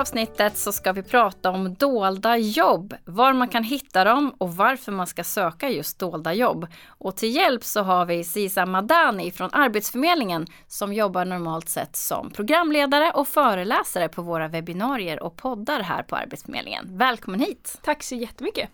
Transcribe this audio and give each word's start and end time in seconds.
Här 0.00 0.02
avsnittet 0.02 0.56
så 0.56 0.72
ska 0.72 0.92
vi 0.92 1.02
prata 1.02 1.50
om 1.50 1.74
dolda 1.74 2.36
jobb, 2.36 2.94
var 3.04 3.32
man 3.32 3.48
kan 3.48 3.64
hitta 3.64 4.04
dem 4.04 4.34
och 4.38 4.56
varför 4.56 4.92
man 4.92 5.06
ska 5.06 5.24
söka 5.24 5.70
just 5.70 5.98
dolda 5.98 6.34
jobb. 6.34 6.66
Och 6.86 7.16
till 7.16 7.36
hjälp 7.36 7.64
så 7.64 7.82
har 7.82 8.06
vi 8.06 8.24
Sisa 8.24 8.66
Madani 8.66 9.30
från 9.30 9.50
Arbetsförmedlingen 9.52 10.46
som 10.66 10.92
jobbar 10.92 11.24
normalt 11.24 11.68
sett 11.68 11.96
som 11.96 12.30
programledare 12.30 13.12
och 13.14 13.28
föreläsare 13.28 14.08
på 14.08 14.22
våra 14.22 14.48
webbinarier 14.48 15.22
och 15.22 15.36
poddar 15.36 15.80
här 15.80 16.02
på 16.02 16.16
Arbetsförmedlingen. 16.16 16.98
Välkommen 16.98 17.40
hit! 17.40 17.78
Tack 17.82 18.02
så 18.02 18.14
jättemycket! 18.14 18.70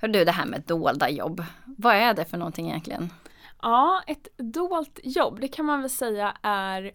Hör 0.00 0.08
du, 0.08 0.24
det 0.24 0.32
här 0.32 0.46
med 0.46 0.62
dolda 0.66 1.10
jobb, 1.10 1.44
vad 1.64 1.94
är 1.94 2.14
det 2.14 2.24
för 2.24 2.38
någonting 2.38 2.68
egentligen? 2.68 3.10
Ja, 3.62 4.02
ett 4.06 4.28
dolt 4.36 5.00
jobb, 5.02 5.40
det 5.40 5.48
kan 5.48 5.64
man 5.64 5.80
väl 5.80 5.90
säga 5.90 6.36
är 6.42 6.92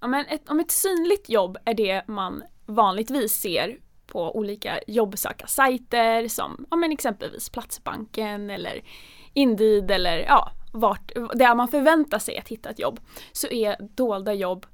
Ja, 0.00 0.08
men 0.08 0.26
ett, 0.26 0.48
om 0.48 0.60
ett 0.60 0.70
synligt 0.70 1.28
jobb 1.28 1.58
är 1.64 1.74
det 1.74 2.08
man 2.08 2.42
vanligtvis 2.66 3.40
ser 3.40 3.78
på 4.06 4.36
olika 4.36 4.80
jobbsökarsajter 4.86 6.28
som 6.28 6.66
ja, 6.70 6.76
men 6.76 6.92
exempelvis 6.92 7.48
Platsbanken 7.48 8.50
eller 8.50 8.84
Indeed 9.32 9.90
eller 9.90 10.18
ja, 10.18 10.52
vart, 10.72 11.12
där 11.14 11.54
man 11.54 11.68
förväntar 11.68 12.18
sig 12.18 12.38
att 12.38 12.48
hitta 12.48 12.70
ett 12.70 12.78
jobb 12.78 13.00
så 13.32 13.48
är 13.48 13.76
dolda 13.80 14.32
jobb 14.32 14.66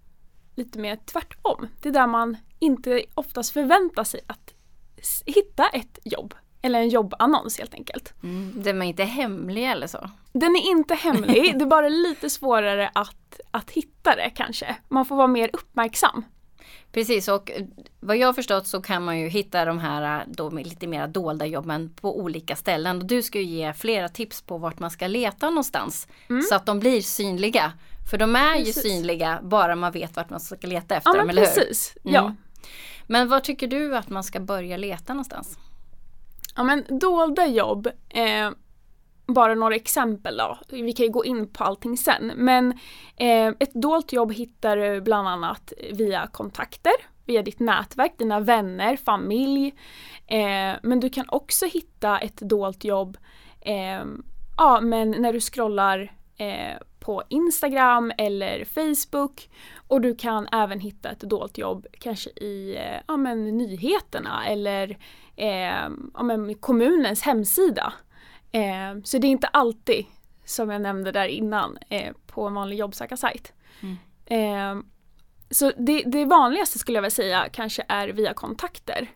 lite 0.54 0.78
mer 0.78 0.98
tvärtom. 1.06 1.68
Det 1.82 1.88
är 1.88 1.92
där 1.92 2.06
man 2.06 2.36
inte 2.58 3.04
oftast 3.14 3.52
förväntar 3.52 4.04
sig 4.04 4.20
att 4.26 4.54
hitta 5.26 5.68
ett 5.68 5.98
jobb. 6.04 6.34
Eller 6.62 6.80
en 6.80 6.88
jobbannons 6.88 7.58
helt 7.58 7.74
enkelt. 7.74 8.14
Mm, 8.22 8.62
den 8.62 8.82
är 8.82 8.86
inte 8.86 9.04
hemlig 9.04 9.70
eller 9.70 9.86
så? 9.86 10.10
Den 10.32 10.56
är 10.56 10.70
inte 10.70 10.94
hemlig, 10.94 11.42
det 11.58 11.64
är 11.64 11.66
bara 11.66 11.88
lite 11.88 12.30
svårare 12.30 12.90
att, 12.94 13.40
att 13.50 13.70
hitta 13.70 14.16
det 14.16 14.30
kanske. 14.30 14.76
Man 14.88 15.06
får 15.06 15.16
vara 15.16 15.26
mer 15.26 15.50
uppmärksam. 15.52 16.24
Precis 16.92 17.28
och 17.28 17.50
vad 18.00 18.16
jag 18.16 18.34
förstått 18.34 18.66
så 18.66 18.82
kan 18.82 19.04
man 19.04 19.18
ju 19.18 19.28
hitta 19.28 19.64
de 19.64 19.78
här 19.78 20.24
då 20.28 20.50
lite 20.50 20.86
mer 20.86 21.08
dolda 21.08 21.46
jobben 21.46 21.94
på 22.00 22.18
olika 22.18 22.56
ställen. 22.56 23.06
Du 23.06 23.22
ska 23.22 23.38
ju 23.38 23.44
ge 23.44 23.72
flera 23.72 24.08
tips 24.08 24.42
på 24.42 24.58
vart 24.58 24.78
man 24.78 24.90
ska 24.90 25.06
leta 25.06 25.50
någonstans 25.50 26.08
mm. 26.30 26.42
så 26.42 26.54
att 26.54 26.66
de 26.66 26.80
blir 26.80 27.00
synliga. 27.00 27.72
För 28.10 28.18
de 28.18 28.36
är 28.36 28.56
precis. 28.56 28.76
ju 28.76 28.80
synliga 28.90 29.40
bara 29.42 29.76
man 29.76 29.92
vet 29.92 30.16
vart 30.16 30.30
man 30.30 30.40
ska 30.40 30.66
leta 30.66 30.96
efter 30.96 31.10
ja, 31.10 31.18
dem, 31.18 31.30
eller 31.30 31.44
precis. 31.44 31.96
hur? 32.02 32.10
Mm. 32.10 32.24
Ja. 32.24 32.34
Men 33.06 33.28
var 33.28 33.40
tycker 33.40 33.66
du 33.66 33.96
att 33.96 34.08
man 34.08 34.24
ska 34.24 34.40
börja 34.40 34.76
leta 34.76 35.12
någonstans? 35.12 35.58
Ja 36.56 36.62
men 36.62 36.84
dolda 36.88 37.46
jobb, 37.46 37.88
eh, 38.08 38.50
bara 39.34 39.54
några 39.54 39.74
exempel 39.74 40.36
då. 40.36 40.58
Vi 40.68 40.92
kan 40.92 41.06
ju 41.06 41.12
gå 41.12 41.24
in 41.24 41.48
på 41.48 41.64
allting 41.64 41.96
sen. 41.96 42.32
Men 42.36 42.72
eh, 43.16 43.48
ett 43.48 43.74
dolt 43.74 44.12
jobb 44.12 44.32
hittar 44.32 44.76
du 44.76 45.00
bland 45.00 45.28
annat 45.28 45.72
via 45.92 46.26
kontakter, 46.26 46.92
via 47.24 47.42
ditt 47.42 47.60
nätverk, 47.60 48.18
dina 48.18 48.40
vänner, 48.40 48.96
familj. 48.96 49.74
Eh, 50.26 50.76
men 50.82 51.00
du 51.00 51.10
kan 51.10 51.24
också 51.28 51.66
hitta 51.66 52.18
ett 52.18 52.36
dolt 52.36 52.84
jobb 52.84 53.18
eh, 53.60 54.04
ja, 54.56 54.80
men 54.80 55.10
när 55.10 55.32
du 55.32 55.40
scrollar 55.40 56.12
eh, 56.36 56.76
på 57.00 57.22
Instagram 57.28 58.12
eller 58.18 58.64
Facebook 58.64 59.50
och 59.88 60.00
du 60.00 60.14
kan 60.14 60.48
även 60.52 60.80
hitta 60.80 61.10
ett 61.10 61.20
dolt 61.20 61.58
jobb 61.58 61.86
kanske 61.98 62.30
i 62.30 62.76
eh, 62.76 63.00
ja, 63.06 63.16
men, 63.16 63.56
nyheterna 63.58 64.46
eller 64.46 64.98
eh, 65.36 65.88
ja, 66.14 66.22
men, 66.22 66.54
kommunens 66.54 67.22
hemsida. 67.22 67.92
Eh, 68.52 69.02
så 69.04 69.18
det 69.18 69.26
är 69.26 69.30
inte 69.30 69.46
alltid, 69.46 70.06
som 70.44 70.70
jag 70.70 70.82
nämnde 70.82 71.12
där 71.12 71.26
innan, 71.26 71.78
eh, 71.88 72.12
på 72.26 72.46
en 72.46 72.54
vanlig 72.54 72.78
jobbsökarsajt. 72.78 73.52
Mm. 73.80 73.96
Eh, 74.26 74.84
så 75.50 75.72
det, 75.76 76.02
det, 76.06 76.24
vanligaste 76.24 76.78
skulle 76.78 76.96
jag 76.96 77.02
vilja 77.02 77.10
säga 77.10 77.48
kanske 77.52 77.84
är 77.88 78.08
via 78.08 78.34
kontakter. 78.34 79.10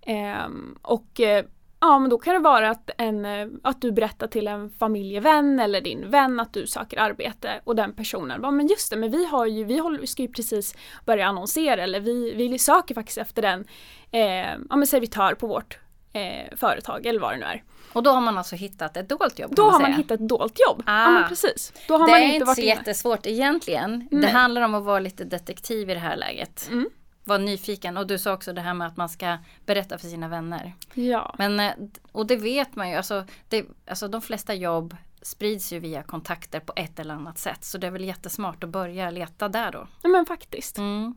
Eh, 0.00 0.48
och 0.82 1.20
eh, 1.20 1.44
ja 1.80 1.98
men 1.98 2.10
då 2.10 2.18
kan 2.18 2.34
det 2.34 2.40
vara 2.40 2.70
att, 2.70 2.90
en, 2.98 3.24
eh, 3.24 3.46
att 3.62 3.80
du 3.80 3.92
berättar 3.92 4.26
till 4.26 4.48
en 4.48 4.70
familjevän 4.70 5.60
eller 5.60 5.80
din 5.80 6.10
vän 6.10 6.40
att 6.40 6.52
du 6.52 6.66
söker 6.66 6.98
arbete 6.98 7.60
och 7.64 7.76
den 7.76 7.92
personen 7.92 8.42
bara 8.42 8.52
men 8.52 8.66
just 8.66 8.90
det 8.90 8.96
men 8.96 9.10
vi 9.10 9.26
har 9.26 9.46
ju, 9.46 9.64
vi, 9.64 9.78
håller, 9.78 9.98
vi 9.98 10.06
ska 10.06 10.22
ju 10.22 10.28
precis 10.28 10.74
börja 11.04 11.26
annonsera 11.26 11.82
eller 11.82 12.00
vi, 12.00 12.34
vi 12.34 12.58
söker 12.58 12.94
faktiskt 12.94 13.18
efter 13.18 13.42
eh, 14.10 14.22
ja, 14.70 14.76
men 14.76 14.86
servitör 14.86 15.34
på 15.34 15.46
vårt 15.46 15.78
företag 16.56 17.06
eller 17.06 17.20
vad 17.20 17.32
det 17.32 17.36
nu 17.36 17.44
är. 17.44 17.62
Och 17.94 18.02
då 18.02 18.10
har 18.10 18.20
man 18.20 18.38
alltså 18.38 18.56
hittat 18.56 18.96
ett 18.96 19.08
dolt 19.08 19.38
jobb? 19.38 19.54
Då 19.54 19.70
har 19.70 19.80
man 19.80 19.92
hittat 19.92 20.20
ett 20.20 20.28
dolt 20.28 20.60
jobb. 20.68 20.82
Ah. 20.86 21.02
Ja 21.02 21.10
men 21.10 21.28
precis. 21.28 21.72
Då 21.88 21.96
har 21.96 22.06
det 22.06 22.12
man 22.12 22.20
är 22.22 22.34
inte 22.34 22.46
så 22.46 22.60
inne. 22.60 22.68
jättesvårt 22.68 23.26
egentligen. 23.26 24.08
Nej. 24.10 24.22
Det 24.22 24.28
handlar 24.28 24.62
om 24.62 24.74
att 24.74 24.84
vara 24.84 24.98
lite 24.98 25.24
detektiv 25.24 25.90
i 25.90 25.94
det 25.94 26.00
här 26.00 26.16
läget. 26.16 26.68
Mm. 26.72 26.90
Var 27.24 27.38
nyfiken 27.38 27.96
och 27.96 28.06
du 28.06 28.18
sa 28.18 28.32
också 28.32 28.52
det 28.52 28.60
här 28.60 28.74
med 28.74 28.86
att 28.86 28.96
man 28.96 29.08
ska 29.08 29.38
berätta 29.66 29.98
för 29.98 30.08
sina 30.08 30.28
vänner. 30.28 30.74
Ja. 30.94 31.34
Men, 31.38 31.60
eh, 31.60 31.72
och 32.12 32.26
det 32.26 32.36
vet 32.36 32.76
man 32.76 32.90
ju, 32.90 32.96
alltså, 32.96 33.24
det, 33.48 33.64
alltså 33.86 34.08
de 34.08 34.22
flesta 34.22 34.54
jobb 34.54 34.96
sprids 35.22 35.72
ju 35.72 35.78
via 35.78 36.02
kontakter 36.02 36.60
på 36.60 36.72
ett 36.76 36.98
eller 36.98 37.14
annat 37.14 37.38
sätt. 37.38 37.64
Så 37.64 37.78
det 37.78 37.86
är 37.86 37.90
väl 37.90 38.04
jättesmart 38.04 38.64
att 38.64 38.70
börja 38.70 39.10
leta 39.10 39.48
där 39.48 39.72
då. 39.72 39.86
Ja 40.02 40.08
men 40.08 40.26
faktiskt. 40.26 40.78
Mm. 40.78 41.14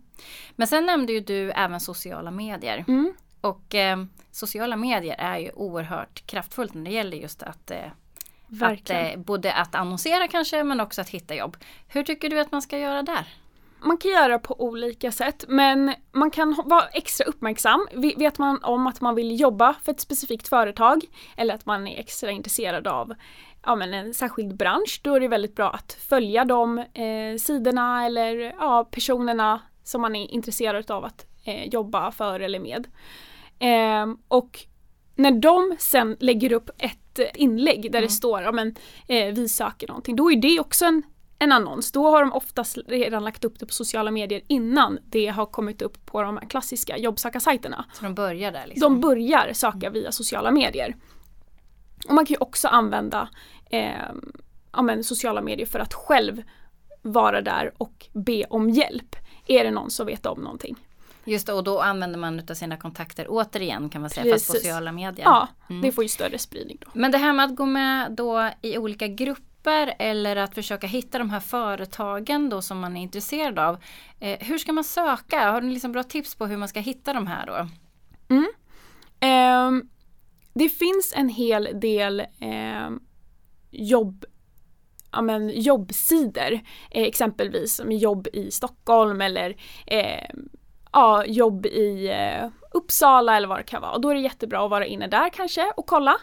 Men 0.56 0.68
sen 0.68 0.86
nämnde 0.86 1.14
ju 1.14 1.20
du 1.20 1.52
även 1.52 1.80
sociala 1.80 2.32
medier. 2.32 2.86
Mm. 2.88 3.14
Och 3.42 3.76
eh, 3.76 3.98
sociala 4.32 4.76
medier 4.76 5.16
är 5.20 5.38
ju 5.38 5.52
oerhört 5.52 6.26
kraftfullt 6.26 6.74
när 6.74 6.84
det 6.84 6.92
gäller 6.92 7.18
just 7.18 7.44
att, 7.44 7.72
eh, 7.72 7.78
att 8.62 8.90
eh, 8.90 9.18
både 9.18 9.54
att 9.54 9.76
annonsera 9.76 10.28
kanske 10.28 10.64
men 10.64 10.80
också 10.80 11.02
att 11.02 11.10
hitta 11.10 11.36
jobb. 11.36 11.58
Hur 11.88 12.04
tycker 12.04 12.30
du 12.30 12.40
att 12.40 12.52
man 12.52 12.62
ska 12.62 12.78
göra 12.78 13.04
där? 13.04 13.28
Man 13.82 13.98
kan 13.98 14.12
göra 14.12 14.40
på 14.40 14.62
olika 14.62 15.12
sätt 15.12 15.46
men 15.48 15.94
man 16.12 16.32
kan 16.32 16.64
vara 16.66 16.88
extra 16.88 17.26
uppmärksam. 17.26 17.88
Vet 18.18 18.38
man 18.38 18.64
om 18.64 18.88
att 18.88 19.02
man 19.02 19.16
vill 19.16 19.40
jobba 19.40 19.76
för 19.84 19.92
ett 19.92 20.00
specifikt 20.00 20.48
företag 20.48 21.02
eller 21.36 21.54
att 21.56 21.66
man 21.66 21.88
är 21.88 22.00
extra 22.00 22.32
intresserad 22.32 22.88
av 22.88 23.14
ja, 23.66 23.76
men 23.76 23.94
en 23.94 24.14
särskild 24.14 24.58
bransch 24.58 25.00
då 25.04 25.16
är 25.16 25.20
det 25.20 25.28
väldigt 25.28 25.56
bra 25.56 25.70
att 25.70 25.94
följa 25.94 26.46
de 26.46 26.78
eh, 26.78 27.38
sidorna 27.40 28.06
eller 28.06 28.36
ja, 28.60 28.88
personerna 28.92 29.62
som 29.84 30.02
man 30.02 30.16
är 30.16 30.32
intresserad 30.32 30.92
av 30.92 31.06
att 31.06 31.26
eh, 31.48 31.66
jobba 31.66 32.12
för 32.12 32.40
eller 32.40 32.60
med. 32.60 32.88
Eh, 33.60 34.16
och 34.28 34.60
när 35.16 35.32
de 35.32 35.76
sen 35.80 36.18
lägger 36.20 36.52
upp 36.52 36.70
ett 36.78 37.20
inlägg 37.36 37.82
där 37.82 38.00
mm. 38.00 38.02
det 38.02 38.14
står 38.14 38.42
ja, 38.42 38.52
men, 38.52 38.76
eh, 39.08 39.34
vi 39.34 39.50
söker 39.50 39.88
någonting, 39.88 40.16
då 40.16 40.32
är 40.32 40.36
det 40.36 40.60
också 40.60 40.86
en, 40.86 41.04
en 41.40 41.52
annons. 41.52 41.92
Då 41.92 42.10
har 42.12 42.22
de 42.22 42.34
oftast 42.34 42.78
redan 42.88 43.24
lagt 43.24 43.44
upp 43.44 43.60
det 43.60 43.66
på 43.66 43.74
sociala 43.74 44.12
medier 44.12 44.42
innan 44.48 45.00
det 45.10 45.28
har 45.28 45.46
kommit 45.46 45.82
upp 45.82 46.06
på 46.06 46.22
de 46.22 46.40
klassiska 46.50 46.98
jobbsökarsajterna. 46.98 47.86
Så 47.94 48.04
de 48.04 48.16
börjar 48.16 48.52
där? 48.52 48.68
Liksom. 48.68 48.94
De 48.94 49.02
börjar 49.02 49.54
söka 49.54 49.88
mm. 49.88 49.94
via 49.94 50.12
sociala 50.12 50.52
medier. 50.52 50.96
Och 52.08 52.14
man 52.14 52.26
kan 52.26 52.34
ju 52.34 52.40
också 52.40 52.68
använda 52.68 53.30
eh, 53.70 53.92
ja, 54.72 54.82
men, 54.82 55.04
sociala 55.04 55.42
medier 55.42 55.68
för 55.68 55.80
att 55.80 55.94
själv 55.94 56.44
vara 57.02 57.42
där 57.42 57.74
och 57.78 58.08
be 58.14 58.44
om 58.44 58.70
hjälp. 58.70 59.16
Är 59.48 59.64
det 59.64 59.72
någon 59.72 59.92
som 59.92 60.06
vet 60.06 60.26
om 60.26 60.42
någonting? 60.42 60.87
Just 61.28 61.48
det, 61.48 61.54
och 61.54 61.64
då 61.64 61.80
använder 61.80 62.20
man 62.20 62.40
utav 62.40 62.54
sina 62.54 62.78
kontakter 62.78 63.26
återigen 63.30 63.90
kan 63.90 64.02
man 64.02 64.10
säga, 64.10 64.24
Precis. 64.24 64.48
fast 64.48 64.60
sociala 64.60 64.92
medier. 64.92 65.26
Ja, 65.26 65.48
mm. 65.70 65.82
det 65.82 65.92
får 65.92 66.04
ju 66.04 66.08
större 66.08 66.38
spridning 66.38 66.78
då. 66.82 66.88
Men 66.94 67.12
det 67.12 67.18
här 67.18 67.34
med 67.34 67.46
att 67.46 67.56
gå 67.56 67.66
med 67.66 68.12
då 68.12 68.50
i 68.62 68.78
olika 68.78 69.08
grupper 69.08 69.96
eller 70.00 70.36
att 70.36 70.56
försöka 70.56 70.88
hitta 70.88 71.18
de 71.18 71.30
här 71.30 71.40
företagen 71.40 72.50
då 72.50 72.62
som 72.62 72.80
man 72.80 72.98
är 72.98 73.02
intresserad 73.02 73.60
av. 73.60 73.84
Eh, 74.20 74.38
hur 74.40 74.58
ska 74.58 74.74
man 74.74 74.84
söka? 74.84 75.52
Har 75.52 75.62
du 75.62 75.70
liksom 75.70 75.92
bra 75.92 76.04
tips 76.04 76.36
på 76.36 76.46
hur 76.46 76.58
man 76.58 76.68
ska 76.68 76.80
hitta 76.80 77.14
de 77.14 77.28
här 77.28 77.46
då? 77.46 77.68
Mm. 78.36 78.48
Eh, 79.20 79.86
det 80.54 80.70
finns 80.70 81.14
en 81.16 81.30
hel 81.30 81.70
del 81.80 82.20
eh, 82.20 82.90
jobb 83.72 84.26
ja, 85.12 85.22
men, 85.22 85.50
jobbsidor. 85.62 86.54
Eh, 86.92 87.04
exempelvis 87.04 87.76
som 87.76 87.92
jobb 87.92 88.28
i 88.34 88.52
Stockholm 88.52 89.22
eller 89.22 89.56
eh, 89.86 90.30
ja, 90.98 91.26
jobb 91.26 91.66
i 91.66 92.10
eh, 92.10 92.50
Uppsala 92.72 93.38
eller 93.38 93.48
vad 93.48 93.60
det 93.60 93.64
kan 93.64 93.82
vara. 93.82 93.92
Och 93.92 94.02
då 94.02 94.10
är 94.10 94.16
det 94.16 94.22
jättebra 94.22 94.66
att 94.66 94.70
vara 94.70 94.86
inne 94.86 95.08
där 95.08 95.30
kanske 95.30 95.72
och 95.78 95.88
kolla. 95.88 96.16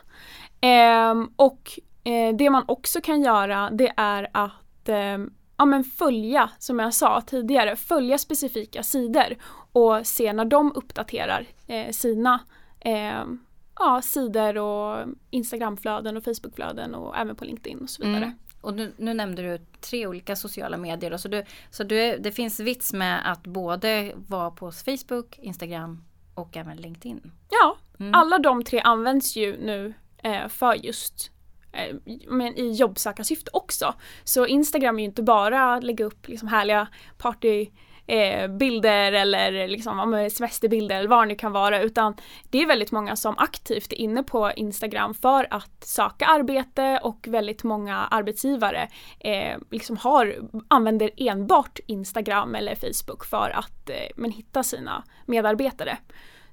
Eh, 0.60 1.14
och 1.36 1.78
eh, 2.04 2.36
det 2.36 2.50
man 2.50 2.64
också 2.68 3.00
kan 3.00 3.22
göra 3.22 3.70
det 3.70 3.92
är 3.96 4.28
att 4.32 4.88
ehm, 4.88 5.32
ja, 5.56 5.64
men 5.64 5.84
följa, 5.84 6.50
som 6.58 6.78
jag 6.78 6.94
sa 6.94 7.20
tidigare, 7.20 7.76
följa 7.76 8.18
specifika 8.18 8.82
sidor 8.82 9.36
och 9.72 10.06
se 10.06 10.32
när 10.32 10.44
de 10.44 10.72
uppdaterar 10.74 11.46
eh, 11.66 11.90
sina 11.90 12.40
ehm, 12.80 13.38
ja, 13.78 14.02
sidor 14.02 14.58
och 14.58 15.06
Instagramflöden 15.30 16.16
och 16.16 16.24
Facebookflöden 16.24 16.94
och 16.94 17.16
även 17.16 17.36
på 17.36 17.44
LinkedIn 17.44 17.78
och 17.78 17.90
så 17.90 18.02
vidare. 18.02 18.24
Mm. 18.24 18.38
Och 18.64 18.74
nu, 18.74 18.92
nu, 18.96 19.14
nämnde 19.14 19.42
du 19.42 19.64
tre 19.80 20.06
olika 20.06 20.36
sociala 20.36 20.76
medier. 20.76 21.10
Då, 21.10 21.18
så 21.18 21.28
du, 21.28 21.44
så 21.70 21.84
du, 21.84 22.18
det 22.18 22.32
finns 22.32 22.60
vits 22.60 22.92
med 22.92 23.32
att 23.32 23.42
både 23.42 24.12
vara 24.28 24.50
på 24.50 24.72
Facebook, 24.72 25.38
Instagram 25.38 26.04
och 26.34 26.56
även 26.56 26.76
LinkedIn? 26.76 27.32
Ja, 27.50 27.76
mm. 28.00 28.14
alla 28.14 28.38
de 28.38 28.64
tre 28.64 28.80
används 28.80 29.36
ju 29.36 29.56
nu 29.56 29.94
eh, 30.22 30.48
för 30.48 30.74
just 30.74 31.30
eh, 31.72 31.96
men 32.28 32.56
i 32.58 32.72
jobbsökarsyfte 32.72 33.50
också. 33.52 33.94
Så 34.24 34.46
Instagram 34.46 34.96
är 34.96 35.00
ju 35.00 35.04
inte 35.04 35.22
bara 35.22 35.74
att 35.74 35.84
lägga 35.84 36.04
upp 36.04 36.28
liksom 36.28 36.48
härliga 36.48 36.88
party 37.18 37.66
eh, 38.06 38.48
bilder 38.48 39.12
eller 39.12 39.68
liksom, 39.68 40.28
semesterbilder 40.32 40.96
eller 40.96 41.08
vad 41.08 41.28
det 41.28 41.34
kan 41.34 41.52
vara 41.52 41.82
utan 41.82 42.16
det 42.50 42.62
är 42.62 42.66
väldigt 42.66 42.92
många 42.92 43.16
som 43.16 43.34
aktivt 43.38 43.92
är 43.92 43.96
inne 43.96 44.22
på 44.22 44.52
Instagram 44.56 45.14
för 45.14 45.46
att 45.50 45.84
söka 45.84 46.26
arbete 46.26 47.00
och 47.02 47.26
väldigt 47.28 47.64
många 47.64 47.96
arbetsgivare 47.96 48.88
eh, 49.20 49.58
liksom 49.70 49.96
har, 49.96 50.36
använder 50.68 51.10
enbart 51.16 51.78
Instagram 51.86 52.54
eller 52.54 52.74
Facebook 52.74 53.24
för 53.24 53.50
att 53.50 53.90
eh, 53.90 53.96
men 54.16 54.30
hitta 54.30 54.62
sina 54.62 55.04
medarbetare. 55.26 55.98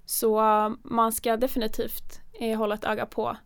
Så 0.05 0.41
man 0.83 1.11
ska 1.11 1.37
definitivt 1.37 2.19
eh, 2.33 2.57
hålla 2.57 2.75
ett 2.75 2.85
öga 2.85 3.05
på 3.05 3.37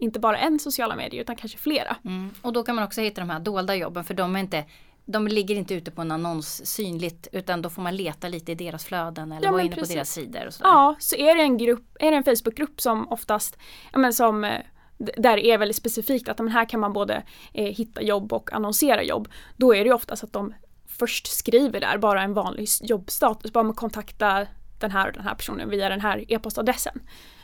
inte 0.00 0.20
bara 0.20 0.38
en 0.38 0.58
sociala 0.58 0.96
medier 0.96 1.20
utan 1.20 1.36
kanske 1.36 1.58
flera. 1.58 1.96
Mm. 2.04 2.30
Och 2.42 2.52
då 2.52 2.62
kan 2.62 2.74
man 2.74 2.84
också 2.84 3.00
hitta 3.00 3.20
de 3.20 3.30
här 3.30 3.40
dolda 3.40 3.74
jobben 3.74 4.04
för 4.04 4.14
de 4.14 4.36
är 4.36 4.40
inte 4.40 4.64
de 5.04 5.28
ligger 5.28 5.54
inte 5.54 5.74
ute 5.74 5.90
på 5.90 6.02
en 6.02 6.10
annons 6.10 6.66
synligt 6.66 7.28
utan 7.32 7.62
då 7.62 7.70
får 7.70 7.82
man 7.82 7.96
leta 7.96 8.28
lite 8.28 8.52
i 8.52 8.54
deras 8.54 8.84
flöden 8.84 9.32
eller 9.32 9.46
ja, 9.46 9.52
vara 9.52 9.62
inne 9.62 9.74
precis. 9.74 9.88
på 9.88 9.94
deras 9.94 10.10
sidor. 10.12 10.46
Och 10.46 10.54
sådär. 10.54 10.70
Ja, 10.70 10.96
så 10.98 11.16
är 11.16 11.34
det 11.34 11.42
en 11.42 11.58
grupp, 11.58 11.96
är 12.00 12.10
det 12.10 12.16
en 12.16 12.24
Facebookgrupp 12.24 12.80
som 12.80 13.08
oftast, 13.08 13.58
ja 13.92 13.98
men 13.98 14.12
som 14.12 14.44
eh, 14.44 14.60
där 14.98 15.38
är 15.38 15.58
väldigt 15.58 15.76
specifikt 15.76 16.28
att 16.28 16.38
men 16.38 16.48
här 16.48 16.64
kan 16.64 16.80
man 16.80 16.92
både 16.92 17.22
eh, 17.52 17.74
hitta 17.74 18.02
jobb 18.02 18.32
och 18.32 18.52
annonsera 18.52 19.02
jobb. 19.02 19.28
Då 19.56 19.74
är 19.74 19.84
det 19.84 19.92
oftast 19.92 20.24
att 20.24 20.32
de 20.32 20.54
först 20.86 21.26
skriver 21.26 21.80
där 21.80 21.98
bara 21.98 22.22
en 22.22 22.34
vanlig 22.34 22.68
jobbstatus, 22.82 23.52
bara 23.52 23.64
man 23.64 23.74
kontakta 23.74 24.46
den 24.80 24.90
här 24.90 25.06
och 25.06 25.12
den 25.12 25.22
här 25.22 25.34
personen 25.34 25.70
via 25.70 25.88
den 25.88 26.00
här 26.00 26.24
e-postadressen. 26.32 27.00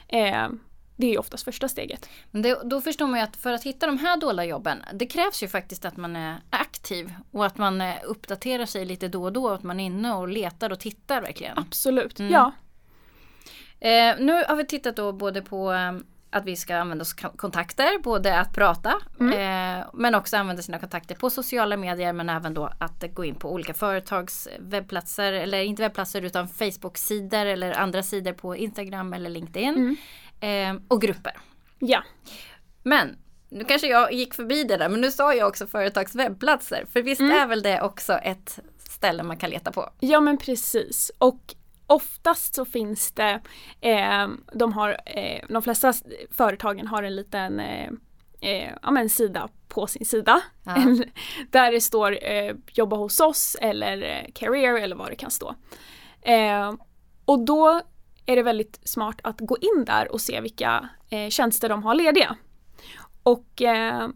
Eh, 0.08 0.48
det 0.96 1.14
är 1.14 1.18
oftast 1.18 1.44
första 1.44 1.68
steget. 1.68 2.08
Men 2.30 2.42
det, 2.42 2.58
då 2.64 2.80
förstår 2.80 3.06
man 3.06 3.20
ju 3.20 3.24
att 3.24 3.36
för 3.36 3.52
att 3.52 3.62
hitta 3.62 3.86
de 3.86 3.98
här 3.98 4.16
dolda 4.16 4.44
jobben, 4.44 4.82
det 4.94 5.06
krävs 5.06 5.42
ju 5.42 5.48
faktiskt 5.48 5.84
att 5.84 5.96
man 5.96 6.16
är 6.16 6.36
aktiv 6.50 7.14
och 7.30 7.46
att 7.46 7.58
man 7.58 7.80
eh, 7.80 7.94
uppdaterar 8.04 8.66
sig 8.66 8.84
lite 8.84 9.08
då 9.08 9.22
och 9.22 9.32
då, 9.32 9.48
att 9.48 9.62
man 9.62 9.80
är 9.80 9.86
inne 9.86 10.14
och 10.14 10.28
letar 10.28 10.72
och 10.72 10.80
tittar 10.80 11.20
verkligen. 11.20 11.58
Absolut, 11.58 12.20
mm. 12.20 12.32
ja. 12.32 12.52
Eh, 13.80 14.14
nu 14.18 14.44
har 14.48 14.56
vi 14.56 14.66
tittat 14.66 14.96
då 14.96 15.12
både 15.12 15.42
på 15.42 15.72
eh, 15.72 15.92
att 16.30 16.44
vi 16.44 16.56
ska 16.56 16.76
använda 16.76 17.02
oss 17.02 17.14
kontakter, 17.14 18.02
både 18.02 18.38
att 18.38 18.54
prata 18.54 18.94
mm. 19.20 19.32
eh, 19.80 19.86
men 19.92 20.14
också 20.14 20.36
använda 20.36 20.62
sina 20.62 20.78
kontakter 20.78 21.14
på 21.14 21.30
sociala 21.30 21.76
medier 21.76 22.12
men 22.12 22.28
även 22.28 22.54
då 22.54 22.70
att 22.78 23.04
gå 23.14 23.24
in 23.24 23.34
på 23.34 23.52
olika 23.52 23.74
företags 23.74 24.48
webbplatser 24.58 25.32
eller 25.32 25.62
inte 25.62 25.82
webbplatser 25.82 26.22
utan 26.22 26.48
Facebook-sidor 26.48 27.46
eller 27.46 27.72
andra 27.72 28.02
sidor 28.02 28.32
på 28.32 28.56
Instagram 28.56 29.12
eller 29.12 29.30
LinkedIn. 29.30 29.74
Mm. 29.74 29.96
Eh, 30.40 30.74
och 30.88 31.00
grupper. 31.00 31.32
Ja. 31.78 32.02
Men 32.82 33.16
nu 33.48 33.64
kanske 33.64 33.86
jag 33.86 34.12
gick 34.12 34.34
förbi 34.34 34.64
det 34.64 34.76
där 34.76 34.88
men 34.88 35.00
nu 35.00 35.10
sa 35.10 35.34
jag 35.34 35.48
också 35.48 35.66
företags 35.66 36.14
webbplatser 36.14 36.86
för 36.92 37.02
visst 37.02 37.20
mm. 37.20 37.36
är 37.36 37.46
väl 37.46 37.62
det 37.62 37.80
också 37.80 38.12
ett 38.12 38.58
ställe 38.78 39.22
man 39.22 39.36
kan 39.36 39.50
leta 39.50 39.72
på? 39.72 39.90
Ja 40.00 40.20
men 40.20 40.38
precis 40.38 41.12
och 41.18 41.54
Oftast 41.88 42.54
så 42.54 42.64
finns 42.64 43.12
det, 43.12 43.40
eh, 43.80 44.28
de, 44.52 44.72
har, 44.72 45.00
eh, 45.06 45.44
de 45.48 45.62
flesta 45.62 45.92
företagen 46.30 46.86
har 46.86 47.02
en 47.02 47.16
liten 47.16 47.60
eh, 47.60 47.90
eh 48.40 48.70
ja, 48.82 48.90
men 48.90 49.08
sida 49.08 49.48
på 49.68 49.86
sin 49.86 50.06
sida. 50.06 50.42
där 51.50 51.72
det 51.72 51.80
står 51.80 52.24
eh, 52.24 52.54
jobba 52.72 52.96
hos 52.96 53.20
oss 53.20 53.56
eller 53.60 54.02
eh, 54.02 54.32
career 54.34 54.80
eller 54.80 54.96
vad 54.96 55.10
det 55.10 55.16
kan 55.16 55.30
stå. 55.30 55.54
och 57.24 57.44
då 57.44 57.82
är 58.26 58.36
det 58.36 58.42
väldigt 58.42 58.80
smart 58.84 59.20
att 59.22 59.40
gå 59.40 59.56
in 59.56 59.84
där 59.84 60.12
och 60.12 60.20
se 60.20 60.40
vilka 60.40 60.88
eh, 61.10 61.28
tjänster 61.28 61.68
de 61.68 61.82
har 61.82 61.94
lediga. 61.94 62.36
Och 63.22 63.62
eh, 63.62 64.08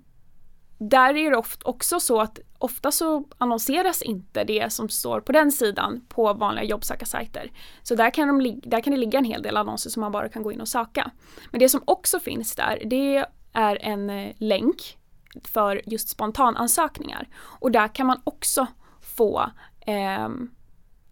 där 0.79 1.17
är 1.17 1.31
det 1.31 1.37
ofta 1.37 1.69
också 1.69 2.01
så 2.01 2.21
att 2.21 2.39
ofta 2.59 2.93
så 2.93 3.25
annonseras 3.39 4.03
inte 4.03 4.45
det 4.45 4.73
som 4.73 4.89
står 4.89 5.21
på 5.21 5.33
den 5.33 5.53
sidan 5.53 6.01
på 6.09 6.33
vanliga 6.33 6.65
jobbsökarsajter. 6.65 7.53
Så 7.83 7.95
där 7.95 8.11
kan, 8.11 8.29
de, 8.29 8.61
där 8.65 8.81
kan 8.81 8.91
det 8.91 8.97
ligga 8.97 9.19
en 9.19 9.25
hel 9.25 9.43
del 9.43 9.57
annonser 9.57 9.91
som 9.91 10.01
man 10.01 10.13
bara 10.13 10.29
kan 10.29 10.43
gå 10.43 10.53
in 10.53 10.61
och 10.61 10.69
söka. 10.69 11.11
Men 11.51 11.59
det 11.59 11.69
som 11.69 11.83
också 11.85 12.21
finns 12.21 12.55
där 12.55 12.83
det 12.87 13.27
är 13.53 13.79
en 13.81 14.11
eh, 14.11 14.33
länk 14.39 14.99
för 15.45 15.83
just 15.87 16.09
spontanansökningar. 16.09 17.29
Och 17.37 17.71
där 17.71 17.89
kan 17.89 18.07
man 18.07 18.21
också 18.25 18.67
få 19.01 19.51
eh, 19.81 20.29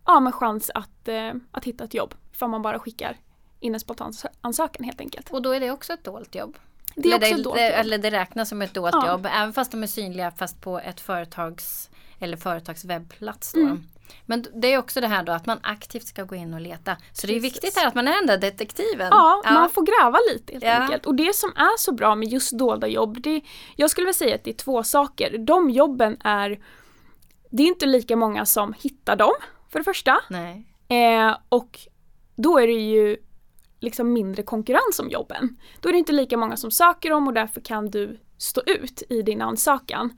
ja, 0.06 0.32
chans 0.32 0.70
att, 0.74 1.08
eh, 1.08 1.32
att 1.50 1.64
hitta 1.64 1.84
ett 1.84 1.94
jobb. 1.94 2.14
För 2.38 2.46
man 2.46 2.62
bara 2.62 2.78
skickar 2.78 3.16
in 3.60 3.74
en 3.74 3.80
spontanansökan 3.80 4.84
helt 4.84 5.00
enkelt. 5.00 5.30
Och 5.30 5.42
då 5.42 5.52
är 5.52 5.60
det 5.60 5.70
också 5.70 5.92
ett 5.92 6.04
dolt 6.04 6.34
jobb? 6.34 6.58
Det 6.94 7.08
är 7.08 7.16
också 7.16 7.36
det, 7.36 7.42
dolt 7.42 7.56
det, 7.56 7.72
eller 7.72 7.98
det 7.98 8.10
räknas 8.10 8.48
som 8.48 8.62
ett 8.62 8.74
dolt 8.74 8.94
ja. 8.94 9.08
jobb 9.08 9.26
även 9.26 9.52
fast 9.52 9.70
de 9.70 9.82
är 9.82 9.86
synliga 9.86 10.30
fast 10.30 10.60
på 10.60 10.78
ett 10.78 11.00
företags 11.00 11.90
eller 12.18 12.36
företags 12.36 12.84
webbplats. 12.84 13.52
Då. 13.52 13.60
Mm. 13.60 13.82
Men 14.26 14.44
det 14.54 14.72
är 14.72 14.78
också 14.78 15.00
det 15.00 15.06
här 15.06 15.22
då 15.22 15.32
att 15.32 15.46
man 15.46 15.58
aktivt 15.62 16.06
ska 16.06 16.24
gå 16.24 16.34
in 16.34 16.54
och 16.54 16.60
leta. 16.60 16.96
Så 16.96 17.00
Precis. 17.02 17.30
det 17.30 17.36
är 17.36 17.40
viktigt 17.40 17.76
här 17.76 17.86
att 17.86 17.94
man 17.94 18.08
är 18.08 18.12
den 18.12 18.26
där 18.26 18.38
detektiven. 18.38 19.08
Ja, 19.10 19.42
ja. 19.44 19.52
man 19.52 19.70
får 19.70 19.82
gräva 19.82 20.18
lite 20.32 20.52
helt 20.52 20.64
ja. 20.64 20.70
enkelt. 20.70 21.06
Och 21.06 21.14
det 21.14 21.34
som 21.34 21.50
är 21.56 21.78
så 21.78 21.92
bra 21.92 22.14
med 22.14 22.28
just 22.28 22.58
dolda 22.58 22.86
jobb, 22.86 23.20
det, 23.20 23.40
jag 23.76 23.90
skulle 23.90 24.04
vilja 24.04 24.14
säga 24.14 24.34
att 24.34 24.44
det 24.44 24.50
är 24.50 24.54
två 24.54 24.82
saker. 24.82 25.38
De 25.38 25.70
jobben 25.70 26.16
är, 26.24 26.60
det 27.50 27.62
är 27.62 27.66
inte 27.66 27.86
lika 27.86 28.16
många 28.16 28.46
som 28.46 28.72
hittar 28.72 29.16
dem, 29.16 29.32
för 29.68 29.78
det 29.78 29.84
första. 29.84 30.20
Nej. 30.30 30.64
Eh, 30.88 31.36
och 31.48 31.78
då 32.38 32.58
är 32.58 32.66
det 32.66 32.72
ju 32.72 33.16
liksom 33.80 34.12
mindre 34.12 34.42
konkurrens 34.42 34.98
om 34.98 35.10
jobben. 35.10 35.56
Då 35.80 35.88
är 35.88 35.92
det 35.92 35.98
inte 35.98 36.12
lika 36.12 36.36
många 36.36 36.56
som 36.56 36.70
söker 36.70 37.10
dem 37.10 37.28
och 37.28 37.34
därför 37.34 37.60
kan 37.60 37.90
du 37.90 38.20
stå 38.38 38.60
ut 38.66 39.02
i 39.08 39.22
din 39.22 39.42
ansökan. 39.42 40.10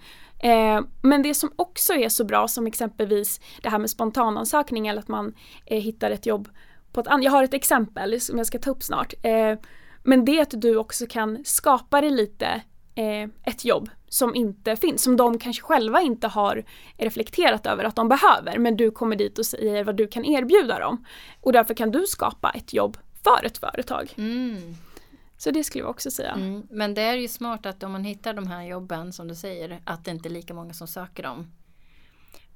Eh, 0.42 0.80
men 1.02 1.22
det 1.22 1.34
som 1.34 1.52
också 1.56 1.92
är 1.92 2.08
så 2.08 2.24
bra 2.24 2.48
som 2.48 2.66
exempelvis 2.66 3.40
det 3.62 3.68
här 3.68 3.78
med 3.78 3.90
spontanansökning 3.90 4.86
eller 4.86 5.00
att 5.00 5.08
man 5.08 5.34
eh, 5.66 5.80
hittar 5.80 6.10
ett 6.10 6.26
jobb 6.26 6.48
på 6.92 7.00
ett 7.00 7.06
annat. 7.06 7.24
Jag 7.24 7.30
har 7.30 7.44
ett 7.44 7.54
exempel 7.54 8.20
som 8.20 8.38
jag 8.38 8.46
ska 8.46 8.58
ta 8.58 8.70
upp 8.70 8.82
snart. 8.82 9.14
Eh, 9.22 9.58
men 10.02 10.24
det 10.24 10.38
är 10.38 10.42
att 10.42 10.60
du 10.60 10.76
också 10.76 11.06
kan 11.06 11.44
skapa 11.44 12.00
dig 12.00 12.10
lite 12.10 12.62
eh, 12.94 13.28
ett 13.44 13.64
jobb 13.64 13.90
som 14.08 14.34
inte 14.34 14.76
finns, 14.76 15.02
som 15.02 15.16
de 15.16 15.38
kanske 15.38 15.62
själva 15.62 16.00
inte 16.00 16.28
har 16.28 16.64
reflekterat 16.96 17.66
över 17.66 17.84
att 17.84 17.96
de 17.96 18.08
behöver, 18.08 18.58
men 18.58 18.76
du 18.76 18.90
kommer 18.90 19.16
dit 19.16 19.38
och 19.38 19.46
säger 19.46 19.84
vad 19.84 19.96
du 19.96 20.08
kan 20.08 20.24
erbjuda 20.24 20.78
dem. 20.78 21.04
Och 21.40 21.52
därför 21.52 21.74
kan 21.74 21.90
du 21.90 22.06
skapa 22.06 22.50
ett 22.50 22.72
jobb 22.72 22.98
för 23.24 23.46
ett 23.46 23.58
företag. 23.58 24.14
Mm. 24.16 24.74
Så 25.36 25.50
det 25.50 25.64
skulle 25.64 25.84
jag 25.84 25.90
också 25.90 26.10
säga. 26.10 26.32
Mm. 26.32 26.66
Men 26.70 26.94
det 26.94 27.02
är 27.02 27.16
ju 27.16 27.28
smart 27.28 27.66
att 27.66 27.82
om 27.82 27.92
man 27.92 28.04
hittar 28.04 28.34
de 28.34 28.46
här 28.46 28.62
jobben 28.62 29.12
som 29.12 29.28
du 29.28 29.34
säger 29.34 29.80
att 29.84 30.04
det 30.04 30.10
inte 30.10 30.28
är 30.28 30.30
lika 30.30 30.54
många 30.54 30.72
som 30.72 30.88
söker 30.88 31.22
dem. 31.22 31.52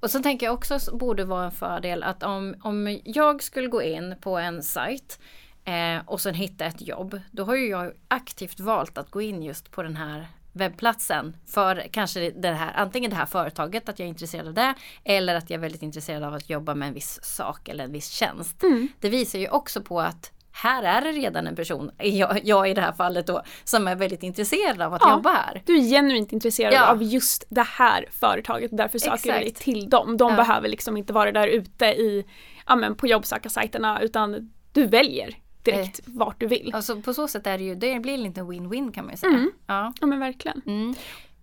Och 0.00 0.10
så 0.10 0.22
tänker 0.22 0.46
jag 0.46 0.54
också 0.54 0.96
borde 0.96 1.24
vara 1.24 1.44
en 1.44 1.50
fördel 1.50 2.02
att 2.02 2.22
om, 2.22 2.54
om 2.62 3.00
jag 3.04 3.42
skulle 3.42 3.68
gå 3.68 3.82
in 3.82 4.14
på 4.20 4.38
en 4.38 4.62
sajt 4.62 5.20
eh, 5.64 6.02
och 6.06 6.20
sen 6.20 6.34
hitta 6.34 6.64
ett 6.64 6.86
jobb. 6.86 7.20
Då 7.30 7.44
har 7.44 7.56
ju 7.56 7.68
jag 7.68 7.92
aktivt 8.08 8.60
valt 8.60 8.98
att 8.98 9.10
gå 9.10 9.22
in 9.22 9.42
just 9.42 9.70
på 9.70 9.82
den 9.82 9.96
här 9.96 10.28
webbplatsen 10.52 11.36
för 11.46 11.88
kanske 11.90 12.30
det 12.30 12.48
här, 12.48 12.72
antingen 12.76 13.10
det 13.10 13.16
här 13.16 13.26
företaget, 13.26 13.88
att 13.88 13.98
jag 13.98 14.06
är 14.06 14.10
intresserad 14.10 14.46
av 14.48 14.54
det 14.54 14.74
eller 15.04 15.34
att 15.34 15.50
jag 15.50 15.58
är 15.58 15.62
väldigt 15.62 15.82
intresserad 15.82 16.22
av 16.22 16.34
att 16.34 16.50
jobba 16.50 16.74
med 16.74 16.88
en 16.88 16.94
viss 16.94 17.20
sak 17.22 17.68
eller 17.68 17.84
en 17.84 17.92
viss 17.92 18.08
tjänst. 18.08 18.62
Mm. 18.62 18.88
Det 19.00 19.08
visar 19.08 19.38
ju 19.38 19.48
också 19.48 19.82
på 19.82 20.00
att 20.00 20.30
här 20.52 20.82
är 20.82 21.00
det 21.00 21.12
redan 21.12 21.46
en 21.46 21.56
person, 21.56 21.90
jag, 21.98 22.40
jag, 22.44 22.70
i 22.70 22.74
det 22.74 22.80
här 22.80 22.92
fallet 22.92 23.26
då, 23.26 23.42
som 23.64 23.88
är 23.88 23.96
väldigt 23.96 24.22
intresserad 24.22 24.82
av 24.82 24.94
att 24.94 25.02
ja, 25.04 25.10
jobba 25.10 25.30
här. 25.30 25.62
Du 25.66 25.76
är 25.76 25.80
genuint 25.80 26.32
intresserad 26.32 26.72
ja. 26.72 26.86
av 26.86 27.02
just 27.02 27.44
det 27.48 27.66
här 27.66 28.06
företaget 28.10 28.70
och 28.70 28.76
därför 28.76 28.98
söker 28.98 29.14
Exakt. 29.14 29.38
du 29.38 29.44
dig 29.44 29.54
till 29.54 29.90
dem. 29.90 30.16
De 30.16 30.30
ja. 30.30 30.36
behöver 30.36 30.68
liksom 30.68 30.96
inte 30.96 31.12
vara 31.12 31.32
där 31.32 31.48
ute 31.48 31.84
i, 31.84 32.24
ja, 32.66 32.76
men 32.76 32.94
på 32.94 33.06
jobbsökarsajterna 33.06 34.00
utan 34.02 34.52
du 34.72 34.86
väljer 34.86 35.36
direkt 35.64 35.98
eh. 35.98 36.04
vart 36.06 36.40
du 36.40 36.46
vill. 36.46 36.74
Alltså 36.74 37.00
på 37.00 37.14
så 37.14 37.28
sätt 37.28 37.46
är 37.46 37.58
det 37.58 37.64
ju, 37.64 37.74
det 37.74 38.00
blir 38.00 38.18
lite 38.18 38.40
win-win 38.40 38.92
kan 38.92 39.04
man 39.04 39.12
ju 39.12 39.18
säga. 39.18 39.32
Mm. 39.32 39.52
Ja. 39.66 39.92
ja 40.00 40.06
men 40.06 40.20
verkligen. 40.20 40.62
Mm. 40.66 40.94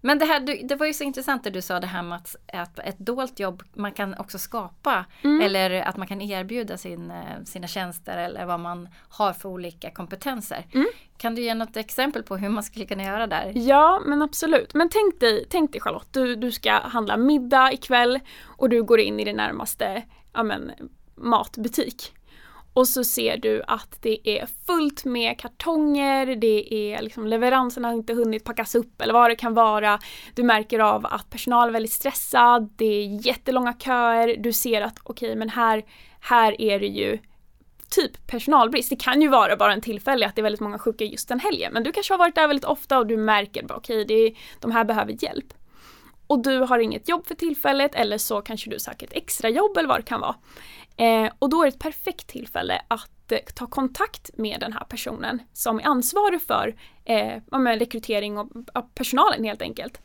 Men 0.04 0.20
det, 0.20 0.26
här, 0.26 0.68
det 0.68 0.76
var 0.76 0.86
ju 0.86 0.94
så 0.94 1.04
intressant 1.04 1.44
det 1.44 1.50
du 1.50 1.62
sa 1.62 1.80
det 1.80 1.88
här 1.88 2.04
med 2.04 2.18
att, 2.18 2.36
att 2.54 2.80
ett 2.80 3.00
dolt 3.00 3.40
jobb 3.40 3.64
man 3.74 3.92
kan 3.92 4.18
också 4.18 4.40
skapa 4.40 5.06
mm. 5.22 5.42
eller 5.42 5.82
att 5.82 5.98
man 5.98 6.08
kan 6.08 6.22
erbjuda 6.22 6.78
sin, 6.78 7.12
eh, 7.12 7.44
sina 7.46 7.68
tjänster 7.68 8.18
eller 8.18 8.46
vad 8.46 8.60
man 8.60 8.90
har 9.10 9.34
för 9.34 9.50
olika 9.50 9.92
kompetenser. 9.92 10.66
Mm. 10.74 10.88
Kan 11.18 11.36
du 11.36 11.42
ge 11.42 11.54
något 11.54 11.78
exempel 11.78 12.24
på 12.24 12.38
hur 12.38 12.50
man 12.50 12.64
skulle 12.64 12.86
kunna 12.86 13.04
göra 13.04 13.28
där? 13.28 13.52
Ja 13.56 14.02
men 14.06 14.22
absolut. 14.22 14.74
Men 14.74 14.90
tänk 14.90 15.20
dig, 15.20 15.46
tänk 15.50 15.72
dig 15.72 15.82
Charlotte, 15.82 16.14
du, 16.14 16.36
du 16.36 16.52
ska 16.52 16.72
handla 16.72 17.18
middag 17.18 17.74
ikväll 17.74 18.20
och 18.44 18.70
du 18.70 18.84
går 18.84 19.00
in 19.00 19.20
i 19.20 19.26
det 19.26 19.34
närmaste 19.34 20.04
ja, 20.34 20.44
men, 20.44 20.72
matbutik. 21.16 22.14
Och 22.74 22.88
så 22.88 23.04
ser 23.04 23.38
du 23.38 23.64
att 23.68 23.98
det 24.02 24.40
är 24.40 24.48
fullt 24.68 25.06
med 25.06 25.40
kartonger, 25.40 26.36
det 26.36 26.74
är 26.74 27.02
liksom 27.02 27.28
leveranserna 27.28 27.88
har 27.88 27.96
inte 27.96 28.14
hunnit 28.14 28.44
packas 28.44 28.76
upp 28.76 29.02
eller 29.02 29.14
vad 29.14 29.30
det 29.30 29.36
kan 29.36 29.54
vara. 29.54 30.00
Du 30.36 30.44
märker 30.44 30.80
av 30.80 31.06
att 31.06 31.30
personal 31.30 31.68
är 31.68 31.72
väldigt 31.72 31.92
stressad, 31.92 32.74
det 32.76 32.86
är 32.86 33.28
jättelånga 33.28 33.74
köer, 33.74 34.38
du 34.38 34.54
ser 34.54 34.82
att 34.82 35.00
okej 35.04 35.28
okay, 35.28 35.36
men 35.36 35.50
här, 35.50 35.84
här 36.20 36.62
är 36.62 36.80
det 36.80 36.88
ju 36.88 37.20
typ 37.90 38.28
personalbrist. 38.28 38.90
Det 38.90 38.96
kan 38.96 39.22
ju 39.22 39.28
vara 39.28 39.56
bara 39.56 39.74
en 39.74 39.82
tillfällig, 39.82 40.26
att 40.26 40.36
det 40.36 40.42
är 40.42 40.44
väldigt 40.44 40.62
många 40.62 40.80
sjuka 40.80 41.06
just 41.06 41.30
den 41.30 41.40
helgen 41.40 41.74
men 41.74 41.84
du 41.84 41.92
kanske 41.92 42.14
har 42.14 42.20
varit 42.20 42.36
där 42.36 42.48
väldigt 42.48 42.66
ofta 42.66 43.00
och 43.00 43.08
du 43.08 43.18
märker 43.18 43.64
bara 43.64 43.78
okej 43.78 44.02
okay, 44.04 44.36
de 44.60 44.72
här 44.72 44.84
behöver 44.84 45.24
hjälp. 45.24 45.54
och 46.28 46.44
du 46.44 46.60
har 46.60 46.80
inget 46.80 47.10
jobb 47.10 47.28
för 47.28 47.36
tillfället 47.36 47.96
eller 47.96 48.18
så 48.18 48.42
kanske 48.42 48.70
du 48.70 48.80
söker 48.80 49.08
ett 49.08 49.14
extrajobb 49.14 49.78
eller 49.78 49.90
vad 49.90 50.00
det 50.00 50.04
kan 50.04 50.22
vara. 50.22 50.36
Eh, 50.98 51.32
och 51.40 51.50
då 51.50 51.62
är 51.62 51.66
det 51.66 51.70
ett 51.70 51.80
perfekt 51.80 52.28
tillfälle 52.28 52.82
att 52.88 53.32
eh, 53.32 53.40
ta 53.56 53.68
kontakt 53.68 54.30
med 54.38 54.60
den 54.60 54.74
här 54.74 54.84
personen 54.84 55.42
som 55.54 55.80
är 55.80 55.84
ansvarig 55.84 56.42
för 56.42 56.76
eh, 57.06 57.42
rekrytering 57.78 58.38
av 58.38 58.82
personalen 58.96 59.44
helt 59.44 59.62
enkelt. 59.62 60.02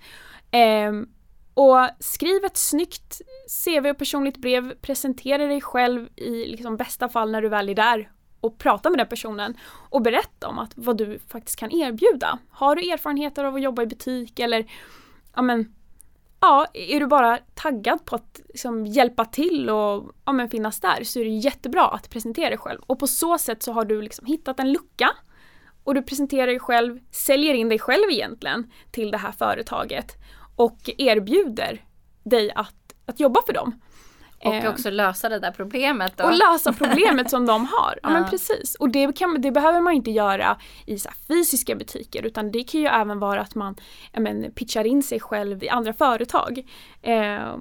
Eh, 0.51 0.93
och 1.55 1.89
skriv 2.01 2.45
ett 2.45 2.57
snyggt 2.57 3.21
CV 3.65 3.87
och 3.87 3.99
personligt 3.99 4.37
brev, 4.37 4.75
presentera 4.81 5.47
dig 5.47 5.61
själv 5.61 6.09
i 6.17 6.45
liksom 6.45 6.77
bästa 6.77 7.09
fall 7.09 7.31
när 7.31 7.43
du 7.43 7.49
väl 7.49 7.69
är 7.69 7.75
där 7.75 8.11
och 8.41 8.59
prata 8.59 8.91
med 8.91 8.99
den 8.99 9.09
personen 9.09 9.57
och 9.91 10.03
berätta 10.03 10.49
om 10.49 10.59
att 10.59 10.73
vad 10.75 10.97
du 10.97 11.19
faktiskt 11.29 11.59
kan 11.59 11.73
erbjuda. 11.73 12.39
Har 12.51 12.77
du 12.77 12.91
erfarenheter 12.91 13.45
av 13.45 13.55
att 13.55 13.63
jobba 13.63 13.83
i 13.83 13.87
butik 13.87 14.39
eller 14.39 14.71
ja 15.35 15.43
men 15.43 15.75
ja, 16.41 16.67
är 16.73 17.01
du 17.01 17.07
bara 17.07 17.39
taggad 17.55 18.05
på 18.05 18.17
att 18.17 18.41
liksom, 18.49 18.87
hjälpa 18.87 19.25
till 19.25 19.71
och 19.71 20.13
ja, 20.25 20.33
men 20.33 20.49
finnas 20.49 20.81
där 20.81 21.05
så 21.05 21.21
är 21.21 21.25
det 21.25 21.31
jättebra 21.31 21.89
att 21.89 22.11
presentera 22.11 22.49
dig 22.49 22.59
själv. 22.59 22.81
Och 22.87 22.99
på 22.99 23.07
så 23.07 23.39
sätt 23.39 23.63
så 23.63 23.73
har 23.73 23.85
du 23.85 24.03
liksom 24.03 24.27
hittat 24.27 24.61
en 24.61 24.73
lucka 24.73 25.11
och 25.85 25.95
du 25.95 26.03
presenterar 26.03 26.47
dig 26.47 26.59
själv, 26.59 26.99
säljer 27.11 27.55
in 27.55 27.69
dig 27.69 27.79
själv 27.79 28.11
egentligen 28.11 28.71
till 28.91 29.11
det 29.11 29.19
här 29.19 29.33
företaget 29.33 30.17
och 30.57 30.91
erbjuder 30.99 31.85
dig 32.25 32.53
att, 32.55 32.95
att 33.07 33.21
jobba 33.21 33.43
för 33.47 33.53
dem. 33.53 33.81
Och 34.47 34.55
eh, 34.55 34.71
också 34.71 34.91
lösa 34.91 35.29
det 35.29 35.39
där 35.39 35.51
problemet. 35.51 36.17
Då. 36.17 36.25
Och 36.25 36.33
lösa 36.33 36.73
problemet 36.73 37.31
som 37.31 37.47
de 37.47 37.67
har. 37.67 37.95
Ja, 37.95 37.99
ja. 38.03 38.11
men 38.11 38.31
precis. 38.31 38.75
Och 38.75 38.91
det, 38.91 39.17
kan, 39.17 39.41
det 39.41 39.51
behöver 39.51 39.81
man 39.81 39.93
inte 39.93 40.11
göra 40.11 40.57
i 40.87 40.99
så 40.99 41.11
fysiska 41.29 41.75
butiker 41.75 42.27
utan 42.27 42.53
det 42.53 42.65
kan 42.65 42.81
ju 42.81 42.87
även 42.87 43.19
vara 43.19 43.41
att 43.41 43.55
man 43.55 43.77
men, 44.19 44.53
pitchar 44.53 44.85
in 44.85 45.03
sig 45.03 45.21
själv 45.21 45.65
i 45.65 45.69
andra 45.69 45.93
företag. 45.93 46.67
Eh, 47.03 47.57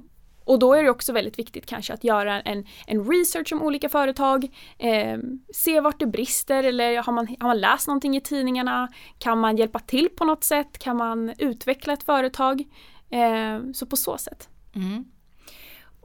och 0.46 0.58
då 0.58 0.74
är 0.74 0.82
det 0.82 0.90
också 0.90 1.12
väldigt 1.12 1.38
viktigt 1.38 1.66
kanske 1.66 1.94
att 1.94 2.04
göra 2.04 2.40
en, 2.40 2.64
en 2.86 3.10
research 3.10 3.52
om 3.52 3.62
olika 3.62 3.88
företag, 3.88 4.44
eh, 4.78 5.18
se 5.54 5.80
vart 5.80 5.98
det 5.98 6.06
brister 6.06 6.64
eller 6.64 7.02
har 7.02 7.12
man, 7.12 7.28
har 7.40 7.48
man 7.48 7.60
läst 7.60 7.86
någonting 7.86 8.16
i 8.16 8.20
tidningarna? 8.20 8.88
Kan 9.18 9.38
man 9.38 9.56
hjälpa 9.56 9.78
till 9.78 10.08
på 10.08 10.24
något 10.24 10.44
sätt? 10.44 10.78
Kan 10.78 10.96
man 10.96 11.34
utveckla 11.38 11.92
ett 11.92 12.02
företag? 12.02 12.64
Eh, 13.10 13.72
så 13.74 13.86
på 13.86 13.96
så 13.96 14.18
sätt. 14.18 14.48
Mm. 14.74 15.04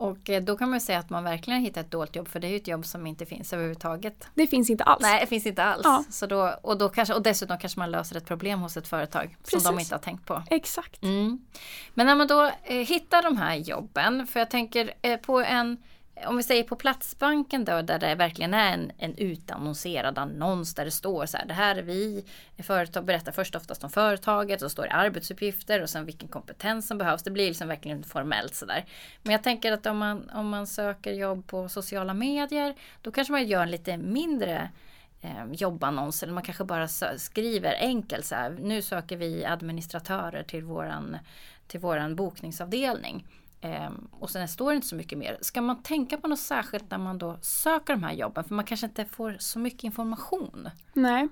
Och 0.02 0.30
eh, 0.30 0.44
då 0.44 0.58
kan 0.58 0.70
man 0.70 0.82
säga 0.82 1.00
att 1.00 1.10
man 1.10 1.24
verkligen 1.24 1.60
har 1.60 1.66
hittat 1.66 1.86
ett 1.86 1.92
dolt 1.92 2.16
jobb 2.16 2.28
för 2.28 2.40
det 2.40 2.48
är 2.48 2.50
ju 2.50 2.56
ett 2.56 2.68
jobb 2.68 2.86
som 2.86 3.08
inte 3.08 3.26
finns 3.26 3.54
överhuvudtaget. 3.54 4.28
Det 4.34 4.48
finns 4.48 4.70
inte 4.70 4.84
alls. 4.84 5.02
Nej, 5.02 5.22
det 5.22 5.28
finns 5.28 5.46
inte 5.46 5.64
alls. 5.64 5.82
Ja. 5.84 6.04
Så 6.10 6.26
då, 6.26 6.56
och, 6.62 6.78
då 6.78 6.90
kanske, 6.90 7.14
och 7.14 7.22
dessutom 7.22 7.58
kanske 7.58 7.80
man 7.80 7.92
löser 7.92 8.18
ett 8.18 8.26
problem 8.26 8.60
hos 8.60 8.78
ett 8.78 8.88
företag 8.88 9.38
Precis. 9.44 9.64
som 9.64 9.76
de 9.76 9.82
inte 9.82 9.96
har 9.96 10.00
tänkt 10.00 10.26
på. 10.26 10.44
Exakt. 10.50 11.04
Mm. 11.04 11.46
Men 11.94 12.08
när 12.08 12.16
man 12.16 12.28
då 12.28 12.52
eh, 12.64 12.76
hittar 12.76 13.24
de 13.24 13.38
här 13.38 13.56
jobben, 13.56 14.28
för 14.28 14.40
jag 14.40 14.50
tänker 14.50 14.94
eh, 15.02 15.18
på 15.18 15.40
en 15.40 15.78
om 16.26 16.38
vi 16.38 16.44
säger 16.44 16.64
på 16.64 16.76
Platsbanken 16.76 17.66
då, 17.66 17.82
där 17.82 18.00
det 18.00 18.16
verkligen 18.16 18.54
är 18.54 18.74
en, 18.74 18.92
en 18.98 19.16
utannonserad 19.16 20.18
annons 20.18 20.76
där 20.76 20.86
det 20.86 20.92
står 20.92 21.26
så 21.26 21.38
här, 21.38 21.46
det 21.46 21.54
här 21.54 21.76
är 21.76 21.82
vi, 21.82 22.26
företag 22.58 23.06
berättar 23.06 23.32
först 23.32 23.56
oftast 23.56 23.84
om 23.84 23.90
företaget, 23.90 24.62
och 24.62 24.72
står 24.72 24.84
det 24.84 24.92
arbetsuppgifter 24.92 25.82
och 25.82 25.90
sen 25.90 26.06
vilken 26.06 26.28
kompetens 26.28 26.88
som 26.88 26.98
behövs. 26.98 27.24
Det 27.24 27.32
blir 27.32 27.48
liksom 27.48 27.68
verkligen 27.68 28.04
formellt 28.04 28.56
sådär. 28.56 28.86
Men 29.24 29.32
jag 29.32 29.44
tänker 29.44 29.72
att 29.72 29.86
om 29.86 29.98
man, 29.98 30.30
om 30.30 30.50
man 30.50 30.68
söker 30.68 31.14
jobb 31.14 31.48
på 31.48 31.70
sociala 31.70 32.14
medier, 32.14 32.76
då 33.02 33.12
kanske 33.12 33.32
man 33.32 33.48
gör 33.48 33.64
en 33.64 33.72
lite 33.72 33.98
mindre 33.98 34.70
eh, 35.22 35.52
jobbannons 35.52 36.24
eller 36.24 36.34
man 36.34 36.44
kanske 36.44 36.64
bara 36.64 36.88
skriver 37.18 37.76
enkelt 37.80 38.26
så 38.26 38.36
här, 38.36 38.58
nu 38.60 38.82
söker 38.82 39.18
vi 39.18 39.46
administratörer 39.46 40.44
till 40.44 40.64
våran, 40.64 41.18
till 41.68 41.80
våran 41.80 42.16
bokningsavdelning. 42.16 43.26
Um, 43.64 44.08
och 44.12 44.30
sen 44.30 44.48
står 44.48 44.70
det 44.70 44.76
inte 44.76 44.88
så 44.88 44.96
mycket 44.96 45.18
mer. 45.18 45.38
Ska 45.42 45.62
man 45.62 45.84
tänka 45.84 46.18
på 46.18 46.28
något 46.28 46.40
särskilt 46.40 46.92
när 46.92 46.98
man 46.98 47.18
då 47.18 47.38
söker 47.42 47.94
de 47.94 48.04
här 48.04 48.14
jobben? 48.14 48.44
För 48.44 48.56
man 48.56 48.66
kanske 48.66 48.86
inte 48.88 49.06
får 49.06 49.36
så 49.40 49.60
mycket 49.60 49.84
information. 49.84 50.70
Nej. 50.94 51.28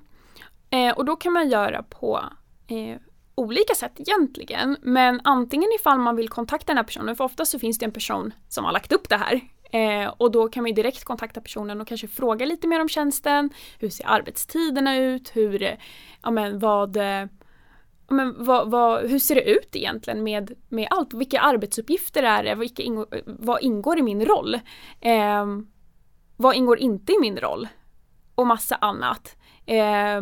Eh, 0.70 0.94
och 0.98 1.06
då 1.06 1.16
kan 1.16 1.34
man 1.34 1.50
göra 1.50 1.84
på 1.84 2.24
eh, 2.68 3.02
olika 3.36 3.76
sätt 3.76 4.00
egentligen. 4.00 4.78
Men 4.82 5.22
antingen 5.24 5.70
ifall 5.80 6.00
man 6.00 6.16
vill 6.16 6.30
kontakta 6.30 6.66
den 6.68 6.78
här 6.78 6.84
personen, 6.84 7.16
för 7.16 7.24
ofta 7.24 7.46
så 7.46 7.60
finns 7.60 7.78
det 7.78 7.86
en 7.86 7.92
person 7.92 8.34
som 8.50 8.66
har 8.66 8.72
lagt 8.72 8.92
upp 8.92 9.10
det 9.10 9.18
här. 9.18 9.42
Eh, 9.72 10.14
och 10.18 10.32
då 10.32 10.48
kan 10.48 10.64
man 10.64 10.74
direkt 10.74 11.04
kontakta 11.04 11.42
personen 11.42 11.82
och 11.82 11.88
kanske 11.88 12.08
fråga 12.08 12.46
lite 12.46 12.68
mer 12.68 12.82
om 12.82 12.90
tjänsten. 12.90 13.50
Hur 13.80 13.90
ser 13.90 14.08
arbetstiderna 14.08 14.98
ut? 14.98 15.32
Hur, 15.36 15.78
ja 16.24 16.32
men 16.32 16.60
vad 16.60 16.98
eh, 16.98 17.26
men 18.10 18.44
vad, 18.44 18.72
vad, 18.72 19.10
hur 19.10 19.20
ser 19.20 19.36
det 19.36 19.44
ut 19.44 19.76
egentligen 19.76 20.24
med, 20.24 20.52
med 20.70 20.88
allt? 20.92 21.14
Vilka 21.14 21.42
arbetsuppgifter 21.42 22.24
är 22.24 22.44
det? 22.44 22.56
Vilka 22.56 22.84
ingår, 22.84 23.08
vad 23.26 23.62
ingår 23.62 24.00
i 24.00 24.02
min 24.02 24.26
roll? 24.26 24.56
Eh, 25.02 25.46
vad 26.38 26.56
ingår 26.56 26.80
inte 26.80 27.14
i 27.14 27.18
min 27.22 27.38
roll? 27.38 27.68
Och 28.36 28.48
massa 28.48 28.76
annat. 28.76 29.36
Eh, 29.66 30.22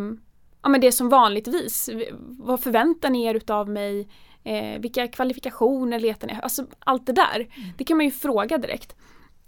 ja, 0.62 0.68
men 0.68 0.80
det 0.80 0.92
som 0.92 1.08
vanligtvis, 1.08 1.90
vad 2.20 2.60
förväntar 2.60 3.10
ni 3.10 3.24
er 3.24 3.34
utav 3.34 3.68
mig? 3.68 4.08
Eh, 4.44 4.80
vilka 4.80 5.08
kvalifikationer 5.08 6.00
letar 6.00 6.26
ni? 6.26 6.38
Alltså 6.42 6.66
allt 6.78 7.06
det 7.06 7.12
där. 7.12 7.36
Mm. 7.36 7.68
Det 7.78 7.84
kan 7.84 7.96
man 7.96 8.06
ju 8.06 8.12
fråga 8.12 8.58
direkt. 8.58 8.96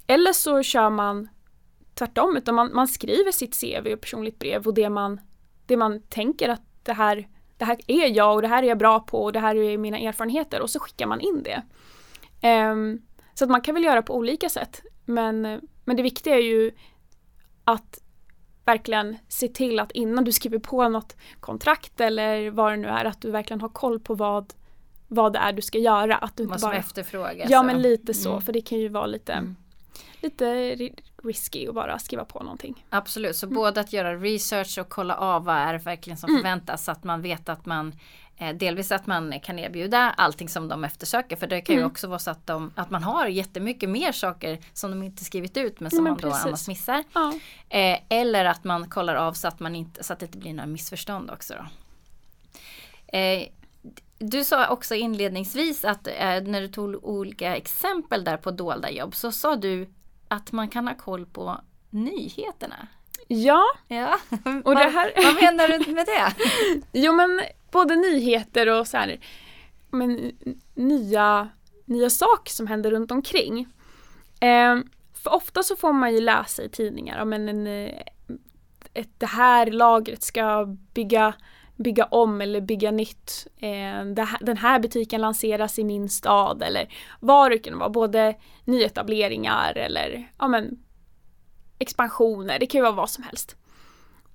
Eller 0.06 0.32
så 0.32 0.62
kör 0.62 0.90
man 0.90 1.28
tvärtom, 1.94 2.36
utan 2.36 2.54
man, 2.54 2.70
man 2.74 2.88
skriver 2.88 3.32
sitt 3.32 3.60
CV 3.60 3.92
och 3.92 4.00
personligt 4.00 4.38
brev 4.38 4.66
och 4.66 4.74
det 4.74 4.90
man, 4.90 5.20
det 5.66 5.76
man 5.76 6.02
tänker 6.02 6.48
att 6.48 6.62
det 6.82 6.92
här 6.92 7.28
det 7.60 7.66
här 7.66 7.78
är 7.86 8.16
jag 8.16 8.34
och 8.34 8.42
det 8.42 8.48
här 8.48 8.62
är 8.62 8.66
jag 8.66 8.78
bra 8.78 9.00
på 9.00 9.22
och 9.22 9.32
det 9.32 9.40
här 9.40 9.56
är 9.56 9.78
mina 9.78 9.98
erfarenheter 9.98 10.60
och 10.60 10.70
så 10.70 10.80
skickar 10.80 11.06
man 11.06 11.20
in 11.20 11.42
det. 11.42 11.62
Um, 12.48 13.02
så 13.34 13.44
att 13.44 13.50
man 13.50 13.60
kan 13.60 13.74
väl 13.74 13.84
göra 13.84 14.02
på 14.02 14.14
olika 14.14 14.48
sätt 14.48 14.82
men, 15.04 15.60
men 15.84 15.96
det 15.96 16.02
viktiga 16.02 16.34
är 16.34 16.42
ju 16.42 16.70
att 17.64 17.98
verkligen 18.64 19.16
se 19.28 19.48
till 19.48 19.80
att 19.80 19.92
innan 19.92 20.24
du 20.24 20.32
skriver 20.32 20.58
på 20.58 20.88
något 20.88 21.16
kontrakt 21.40 22.00
eller 22.00 22.50
vad 22.50 22.72
det 22.72 22.76
nu 22.76 22.88
är 22.88 23.04
att 23.04 23.20
du 23.20 23.30
verkligen 23.30 23.60
har 23.60 23.68
koll 23.68 24.00
på 24.00 24.14
vad, 24.14 24.54
vad 25.08 25.32
det 25.32 25.38
är 25.38 25.52
du 25.52 25.62
ska 25.62 25.78
göra. 25.78 26.16
Att 26.16 26.36
du 26.36 26.42
inte 26.42 26.50
vad 26.50 26.60
som 26.60 26.70
bara... 26.70 26.76
efterfrågas. 26.76 27.50
Ja 27.50 27.62
men 27.62 27.82
lite 27.82 28.14
så 28.14 28.30
mm. 28.30 28.42
för 28.42 28.52
det 28.52 28.60
kan 28.60 28.78
ju 28.78 28.88
vara 28.88 29.06
lite 29.06 29.32
mm 29.32 29.56
lite 30.20 30.74
risky 31.22 31.68
att 31.68 31.74
bara 31.74 31.98
skriva 31.98 32.24
på 32.24 32.42
någonting. 32.42 32.84
Absolut, 32.88 33.36
så 33.36 33.46
mm. 33.46 33.54
både 33.54 33.80
att 33.80 33.92
göra 33.92 34.16
research 34.16 34.78
och 34.78 34.88
kolla 34.88 35.16
av 35.16 35.44
vad 35.44 35.56
är 35.56 35.72
det 35.72 35.78
verkligen 35.78 36.16
som 36.16 36.30
mm. 36.30 36.42
förväntas 36.42 36.84
så 36.84 36.92
att 36.92 37.04
man 37.04 37.22
vet 37.22 37.48
att 37.48 37.66
man 37.66 37.92
eh, 38.36 38.56
Delvis 38.56 38.92
att 38.92 39.06
man 39.06 39.40
kan 39.40 39.58
erbjuda 39.58 40.14
allting 40.16 40.48
som 40.48 40.68
de 40.68 40.84
eftersöker 40.84 41.36
för 41.36 41.46
det 41.46 41.60
kan 41.60 41.74
ju 41.74 41.80
mm. 41.80 41.90
också 41.90 42.06
vara 42.06 42.18
så 42.18 42.30
att, 42.30 42.46
de, 42.46 42.72
att 42.74 42.90
man 42.90 43.02
har 43.02 43.26
jättemycket 43.26 43.88
mer 43.88 44.12
saker 44.12 44.58
som 44.72 44.90
de 44.90 45.02
inte 45.02 45.24
skrivit 45.24 45.56
ut 45.56 45.80
men 45.80 45.90
som 45.90 46.04
men 46.04 46.12
man 46.12 46.20
då 46.22 46.30
annars 46.30 46.68
missar. 46.68 47.04
Ja. 47.12 47.34
Eh, 47.68 47.98
eller 48.08 48.44
att 48.44 48.64
man 48.64 48.88
kollar 48.88 49.14
av 49.14 49.32
så 49.32 49.48
att, 49.48 49.60
man 49.60 49.74
inte, 49.74 50.04
så 50.04 50.12
att 50.12 50.18
det 50.18 50.26
inte 50.26 50.38
blir 50.38 50.54
några 50.54 50.66
missförstånd 50.66 51.30
också. 51.30 51.54
Då. 51.54 51.66
Eh, 53.18 53.48
du 54.20 54.44
sa 54.44 54.68
också 54.68 54.94
inledningsvis 54.94 55.84
att 55.84 56.06
eh, 56.06 56.42
när 56.42 56.60
du 56.60 56.68
tog 56.68 57.04
olika 57.04 57.56
exempel 57.56 58.24
där 58.24 58.36
på 58.36 58.50
dolda 58.50 58.90
jobb 58.90 59.14
så 59.14 59.32
sa 59.32 59.56
du 59.56 59.88
att 60.28 60.52
man 60.52 60.68
kan 60.68 60.88
ha 60.88 60.94
koll 60.94 61.26
på 61.26 61.60
nyheterna. 61.90 62.88
Ja. 63.28 63.64
ja. 63.88 64.18
Och 64.64 64.74
det 64.74 64.88
här... 64.88 65.12
vad 65.16 65.34
menar 65.34 65.68
du 65.68 65.92
med 65.92 66.06
det? 66.06 66.34
jo 66.92 67.12
men 67.12 67.40
både 67.70 67.96
nyheter 67.96 68.80
och 68.80 68.86
så 68.86 68.96
här, 68.96 69.20
men, 69.90 70.32
nya, 70.74 71.48
nya 71.84 72.10
saker 72.10 72.52
som 72.52 72.66
händer 72.66 72.90
runt 72.90 73.10
omkring. 73.10 73.68
Eh, 74.40 74.78
för 75.14 75.34
ofta 75.34 75.62
så 75.62 75.76
får 75.76 75.92
man 75.92 76.14
ju 76.14 76.20
läsa 76.20 76.62
i 76.62 76.68
tidningar 76.68 77.22
om 77.22 77.32
en, 77.32 77.48
en, 77.48 77.66
ett, 78.94 79.10
det 79.18 79.26
här 79.26 79.66
lagret 79.66 80.22
ska 80.22 80.76
bygga 80.94 81.34
bygga 81.82 82.04
om 82.04 82.40
eller 82.40 82.60
bygga 82.60 82.90
nytt. 82.90 83.46
Eh, 83.56 84.04
den 84.40 84.56
här 84.56 84.78
butiken 84.78 85.20
lanseras 85.20 85.78
i 85.78 85.84
min 85.84 86.08
stad 86.08 86.62
eller 86.62 86.92
vad 87.20 87.50
det 87.50 87.58
kan 87.58 87.78
vara, 87.78 87.90
både 87.90 88.36
nyetableringar 88.64 89.72
eller 89.76 90.32
ja, 90.38 90.48
men, 90.48 90.78
expansioner, 91.78 92.58
det 92.58 92.66
kan 92.66 92.78
ju 92.78 92.82
vara 92.82 92.92
vad 92.92 93.10
som 93.10 93.24
helst. 93.24 93.56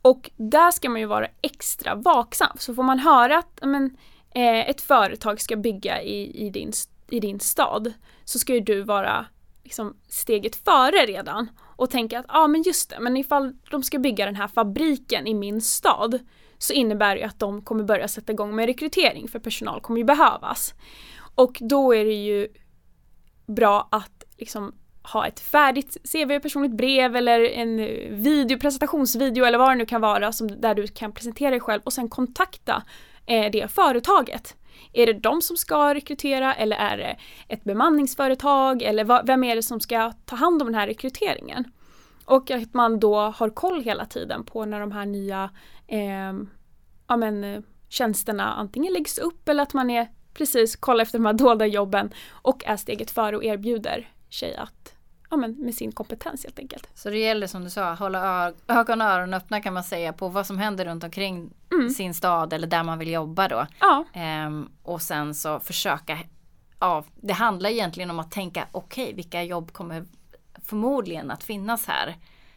Och 0.02 0.32
där 0.38 0.72
ska 0.72 0.90
man 0.90 1.02
ju 1.02 1.08
vara 1.08 1.28
extra 1.42 1.96
vaksam. 1.96 2.58
Så 2.60 2.76
får 2.76 2.84
man 2.84 3.00
höra 3.00 3.38
att 3.38 3.60
men, 3.62 3.98
eh, 4.36 4.70
ett 4.70 4.82
företag 4.82 5.42
ska 5.42 5.56
bygga 5.56 6.02
i, 6.02 6.46
i, 6.46 6.50
din, 6.50 6.72
i 7.10 7.20
din 7.20 7.40
stad 7.40 7.94
så 8.24 8.40
ska 8.40 8.54
ju 8.54 8.60
du 8.60 8.82
vara 8.82 9.26
liksom, 9.64 9.98
steget 10.08 10.56
före 10.56 11.06
redan 11.06 11.50
och 11.60 11.90
tänka 11.90 12.20
att 12.20 12.26
ja 12.28 12.40
ah, 12.40 12.48
men 12.48 12.62
just 12.62 12.90
det, 12.90 13.00
men 13.00 13.18
ifall 13.18 13.54
de 13.72 13.84
ska 13.84 14.00
bygga 14.00 14.26
den 14.26 14.36
här 14.36 14.48
fabriken 14.48 15.28
i 15.28 15.34
min 15.34 15.62
stad 15.62 16.20
så 16.58 16.74
innebär 16.74 17.16
det 17.16 17.24
att 17.24 17.40
de 17.40 17.62
kommer 17.62 17.84
börja 17.84 18.08
sätta 18.08 18.32
igång 18.32 18.56
med 18.56 18.66
rekrytering 18.66 19.28
för 19.28 19.40
personal 19.40 19.82
kommer 19.82 19.98
ju 19.98 20.04
behövas. 20.04 20.74
Och 21.36 21.58
då 21.60 21.96
är 21.96 22.06
det 22.06 22.14
ju 22.14 22.48
bra 23.48 23.88
att 23.92 24.24
liksom 24.38 24.74
ha 25.04 25.28
ett 25.28 25.40
färdigt 25.40 25.98
CV, 26.12 26.40
personligt 26.40 26.72
brev 26.72 27.16
eller 27.16 27.42
en 27.42 27.78
video, 28.24 28.60
presentationsvideo 28.60 29.46
eller 29.46 29.58
vad 29.58 29.72
det 29.72 29.76
nu 29.76 29.86
kan 29.86 30.02
vara 30.02 30.32
som, 30.32 30.62
där 30.62 30.76
du 30.76 30.88
kan 30.88 31.12
presentera 31.12 31.52
dig 31.52 31.60
själv 31.60 31.82
och 31.84 31.94
sen 31.94 32.10
kontakta 32.10 32.84
eh, 33.26 33.52
det 33.52 33.72
företaget. 33.72 34.56
Är 34.94 35.06
det 35.06 35.14
de 35.14 35.42
som 35.42 35.58
ska 35.58 35.94
rekrytera 35.94 36.54
eller 36.54 36.78
är 36.78 36.98
det 36.98 37.18
ett 37.48 37.64
bemanningsföretag 37.64 38.82
eller 38.82 39.04
vad, 39.04 39.28
vem 39.28 39.44
är 39.44 39.56
det 39.56 39.64
som 39.64 39.80
ska 39.80 40.12
ta 40.26 40.36
hand 40.36 40.62
om 40.62 40.68
den 40.68 40.76
här 40.76 40.88
rekryteringen? 40.88 41.66
Och 42.26 42.52
att 42.52 42.74
man 42.74 43.00
då 43.00 43.20
har 43.20 43.50
koll 43.50 43.82
hela 43.82 44.06
tiden 44.06 44.44
på 44.44 44.66
när 44.66 44.80
de 44.80 44.92
här 44.92 45.06
nya 45.06 45.50
eh, 45.88 46.34
ja, 47.08 47.18
men, 47.18 47.64
tjänsterna 47.90 48.54
antingen 48.54 48.94
läggs 48.94 49.18
upp 49.18 49.50
eller 49.50 49.64
att 49.64 49.74
man 49.74 49.90
är 49.90 50.08
precis 50.34 50.76
kolla 50.76 51.04
efter 51.04 51.20
de 51.20 51.26
här 51.26 51.34
dolda 51.34 51.66
jobben 51.66 52.14
och 52.32 52.66
är 52.66 52.78
steget 52.78 53.12
före 53.12 53.38
och 53.38 53.44
erbjuder 53.44 54.10
sig 54.30 54.56
att 54.56 54.96
ja, 55.30 55.38
men 55.38 55.52
med 55.52 55.76
sin 55.76 55.92
kompetens 55.92 56.44
helt 56.44 56.60
enkelt. 56.60 56.90
Så 56.94 57.10
det 57.10 57.18
gäller 57.18 57.48
som 57.48 57.64
du 57.64 57.70
sa, 57.70 57.94
hålla 57.94 58.54
ögon 58.68 59.02
och 59.02 59.08
öron 59.08 59.34
öppna 59.34 59.62
kan 59.62 59.74
man 59.74 59.84
säga 59.84 60.14
på 60.14 60.28
vad 60.28 60.46
som 60.46 60.58
händer 60.58 60.86
runt 60.86 61.04
omkring 61.04 61.54
mm. 61.72 61.90
sin 61.90 62.14
stad 62.14 62.54
eller 62.54 62.68
där 62.68 62.84
man 62.84 63.00
vill 63.00 63.12
jobba 63.12 63.48
då. 63.48 63.68
Ja. 63.80 64.06
Ehm, 64.14 64.70
och 64.84 65.02
sen 65.02 65.34
så 65.34 65.60
försöka, 65.60 66.18
ja, 66.80 67.04
det 67.16 67.34
handlar 67.34 67.70
egentligen 67.70 68.10
om 68.10 68.20
att 68.20 68.32
tänka 68.32 68.68
okej, 68.72 69.04
okay, 69.04 69.16
vilka 69.16 69.44
jobb 69.44 69.74
kommer 69.74 70.06
förmodligen 70.66 71.32
att 71.32 71.44
finnas 71.44 71.88
här. 71.88 72.16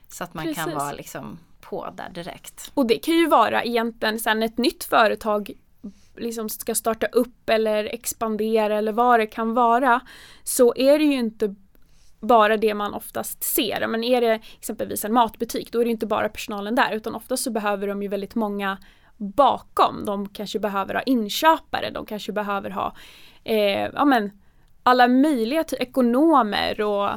Så 0.09 0.25
att 0.25 0.35
man 0.35 0.45
Precis. 0.45 0.65
kan 0.65 0.75
vara 0.75 0.93
liksom 0.93 1.39
på 1.61 1.89
där 1.97 2.11
direkt. 2.11 2.71
Och 2.75 2.87
det 2.87 2.99
kan 2.99 3.15
ju 3.15 3.27
vara 3.27 3.65
egentligen 3.65 4.19
sen 4.19 4.43
ett 4.43 4.59
nytt 4.59 4.85
företag 4.85 5.53
liksom 6.17 6.49
ska 6.49 6.75
starta 6.75 7.07
upp 7.07 7.51
eller 7.51 7.85
expandera 7.85 8.79
eller 8.79 8.93
vad 8.93 9.21
det 9.21 9.27
kan 9.27 9.55
vara 9.55 10.01
så 10.45 10.75
är 10.77 10.99
det 10.99 11.05
ju 11.05 11.15
inte 11.19 11.55
bara 12.21 12.57
det 12.57 12.75
man 12.75 12.95
oftast 12.95 13.45
ser. 13.45 13.87
Men 13.87 14.05
är 14.05 14.21
det 14.21 14.41
exempelvis 14.59 15.05
en 15.05 15.13
matbutik 15.13 15.73
då 15.73 15.81
är 15.81 15.85
det 15.85 15.91
inte 15.91 16.07
bara 16.07 16.29
personalen 16.29 16.75
där 16.75 16.93
utan 16.93 17.15
oftast 17.15 17.43
så 17.43 17.51
behöver 17.51 17.87
de 17.87 18.03
ju 18.03 18.09
väldigt 18.09 18.35
många 18.35 18.79
bakom. 19.17 20.05
De 20.05 20.29
kanske 20.29 20.59
behöver 20.59 20.95
ha 20.95 21.03
inköpare, 21.03 21.91
de 21.91 22.07
kanske 22.07 22.33
behöver 22.33 22.71
ha 22.71 22.97
eh, 23.45 23.89
ja, 23.95 24.05
men, 24.05 24.31
alla 24.83 25.09
möjliga 25.09 25.65
ekonomer 25.73 26.81
och 26.81 27.11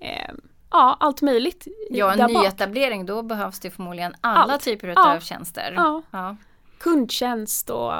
eh, 0.00 0.34
ja, 0.70 0.96
allt 1.00 1.22
möjligt. 1.22 1.66
Ja, 1.90 2.12
en 2.12 2.32
nyetablering 2.32 3.06
då 3.06 3.22
behövs 3.22 3.60
det 3.60 3.70
förmodligen 3.70 4.14
alla 4.20 4.52
allt. 4.52 4.62
typer 4.62 4.88
av 4.88 4.94
ja. 4.96 5.20
tjänster. 5.20 5.72
Ja. 5.76 6.02
ja. 6.10 6.36
Kundtjänst 6.78 7.70
och 7.70 7.92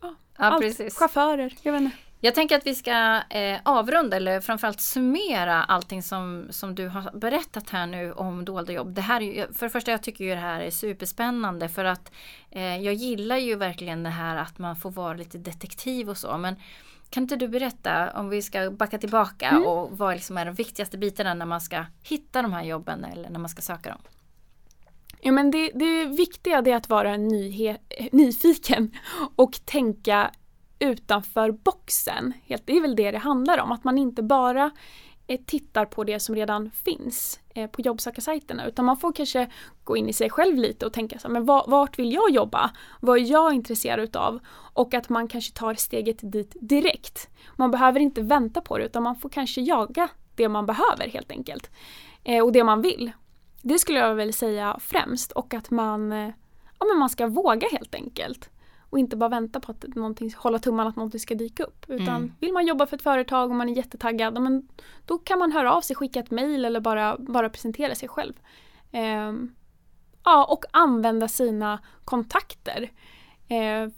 ja, 0.00 0.14
allt. 0.36 0.62
Precis. 0.62 0.98
chaufförer. 0.98 1.54
Jag 1.62 1.72
vet 1.72 1.82
inte. 1.82 1.96
Jag 2.20 2.34
tänker 2.34 2.56
att 2.56 2.66
vi 2.66 2.74
ska 2.74 3.22
eh, 3.30 3.58
avrunda 3.62 4.16
eller 4.16 4.40
framförallt 4.40 4.80
summera 4.80 5.64
allting 5.64 6.02
som, 6.02 6.46
som 6.50 6.74
du 6.74 6.88
har 6.88 7.18
berättat 7.18 7.70
här 7.70 7.86
nu 7.86 8.12
om 8.12 8.44
dolda 8.44 8.72
jobb. 8.72 8.94
Det 8.94 9.00
här 9.00 9.22
är, 9.22 9.46
för 9.52 9.66
det 9.66 9.70
första 9.70 9.90
jag 9.90 10.02
tycker 10.02 10.24
ju 10.24 10.30
det 10.30 10.40
här 10.40 10.60
är 10.60 10.70
superspännande 10.70 11.68
för 11.68 11.84
att 11.84 12.12
eh, 12.50 12.76
jag 12.76 12.94
gillar 12.94 13.36
ju 13.36 13.54
verkligen 13.54 14.02
det 14.02 14.10
här 14.10 14.36
att 14.36 14.58
man 14.58 14.76
får 14.76 14.90
vara 14.90 15.14
lite 15.14 15.38
detektiv 15.38 16.10
och 16.10 16.16
så. 16.16 16.38
Men 16.38 16.56
kan 17.10 17.22
inte 17.22 17.36
du 17.36 17.48
berätta 17.48 18.10
om 18.10 18.28
vi 18.28 18.42
ska 18.42 18.70
backa 18.70 18.98
tillbaka 18.98 19.48
mm. 19.48 19.66
och 19.66 19.98
vad 19.98 20.14
liksom 20.14 20.38
är 20.38 20.44
de 20.44 20.54
viktigaste 20.54 20.98
bitarna 20.98 21.34
när 21.34 21.46
man 21.46 21.60
ska 21.60 21.84
hitta 22.02 22.42
de 22.42 22.52
här 22.52 22.64
jobben 22.64 23.04
eller 23.04 23.30
när 23.30 23.38
man 23.38 23.48
ska 23.48 23.62
söka 23.62 23.90
dem? 23.90 24.00
Ja 25.20 25.32
men 25.32 25.50
det, 25.50 25.70
det 25.74 26.04
viktiga 26.04 26.58
är 26.58 26.76
att 26.76 26.88
vara 26.88 27.16
nyhe, 27.16 27.78
nyfiken 28.12 28.96
och 29.36 29.60
tänka 29.64 30.30
utanför 30.78 31.50
boxen. 31.50 32.32
Det 32.64 32.76
är 32.76 32.80
väl 32.80 32.96
det 32.96 33.10
det 33.10 33.18
handlar 33.18 33.58
om, 33.58 33.72
att 33.72 33.84
man 33.84 33.98
inte 33.98 34.22
bara 34.22 34.70
Eh, 35.30 35.40
tittar 35.46 35.84
på 35.84 36.04
det 36.04 36.20
som 36.20 36.34
redan 36.34 36.70
finns 36.70 37.40
eh, 37.54 37.70
på 37.70 37.80
jobbsökarsajterna 37.80 38.66
utan 38.66 38.84
man 38.84 38.96
får 38.96 39.12
kanske 39.12 39.50
gå 39.84 39.96
in 39.96 40.08
i 40.08 40.12
sig 40.12 40.30
själv 40.30 40.56
lite 40.56 40.86
och 40.86 40.92
tänka 40.92 41.18
så 41.18 41.28
här, 41.28 41.32
men 41.32 41.44
vart 41.44 41.98
vill 41.98 42.12
jag 42.12 42.30
jobba? 42.30 42.70
Vad 43.00 43.18
är 43.18 43.30
jag 43.30 43.54
intresserad 43.54 44.00
utav? 44.00 44.38
Och 44.74 44.94
att 44.94 45.08
man 45.08 45.28
kanske 45.28 45.52
tar 45.52 45.74
steget 45.74 46.18
dit 46.22 46.56
direkt. 46.60 47.28
Man 47.56 47.70
behöver 47.70 48.00
inte 48.00 48.22
vänta 48.22 48.60
på 48.60 48.78
det 48.78 48.84
utan 48.84 49.02
man 49.02 49.16
får 49.16 49.28
kanske 49.28 49.60
jaga 49.60 50.08
det 50.34 50.48
man 50.48 50.66
behöver 50.66 51.08
helt 51.08 51.30
enkelt. 51.30 51.70
Eh, 52.24 52.44
och 52.44 52.52
det 52.52 52.64
man 52.64 52.82
vill. 52.82 53.12
Det 53.62 53.78
skulle 53.78 53.98
jag 53.98 54.14
väl 54.14 54.32
säga 54.32 54.78
främst 54.80 55.32
och 55.32 55.54
att 55.54 55.70
man, 55.70 56.10
ja, 56.78 56.86
men 56.86 56.98
man 56.98 57.10
ska 57.10 57.26
våga 57.26 57.68
helt 57.68 57.94
enkelt. 57.94 58.50
Och 58.90 58.98
inte 58.98 59.16
bara 59.16 59.28
vänta 59.28 59.60
på 59.60 59.72
att 59.72 59.84
någonting, 59.86 60.34
hålla 60.36 60.58
tummarna 60.58 60.88
att 60.88 60.96
någonting 60.96 61.20
ska 61.20 61.34
dyka 61.34 61.64
upp. 61.64 61.84
Utan 61.88 62.16
mm. 62.16 62.32
vill 62.40 62.52
man 62.52 62.66
jobba 62.66 62.86
för 62.86 62.96
ett 62.96 63.02
företag 63.02 63.50
och 63.50 63.56
man 63.56 63.68
är 63.68 63.76
jättetaggad, 63.76 64.40
men 64.40 64.68
då 65.06 65.18
kan 65.18 65.38
man 65.38 65.52
höra 65.52 65.72
av 65.72 65.80
sig, 65.80 65.96
skicka 65.96 66.20
ett 66.20 66.30
mail 66.30 66.64
eller 66.64 66.80
bara, 66.80 67.16
bara 67.18 67.48
presentera 67.48 67.94
sig 67.94 68.08
själv. 68.08 68.32
Um, 68.92 69.54
ja, 70.24 70.44
och 70.44 70.64
använda 70.70 71.28
sina 71.28 71.78
kontakter. 72.04 72.82
Uh, 73.50 73.92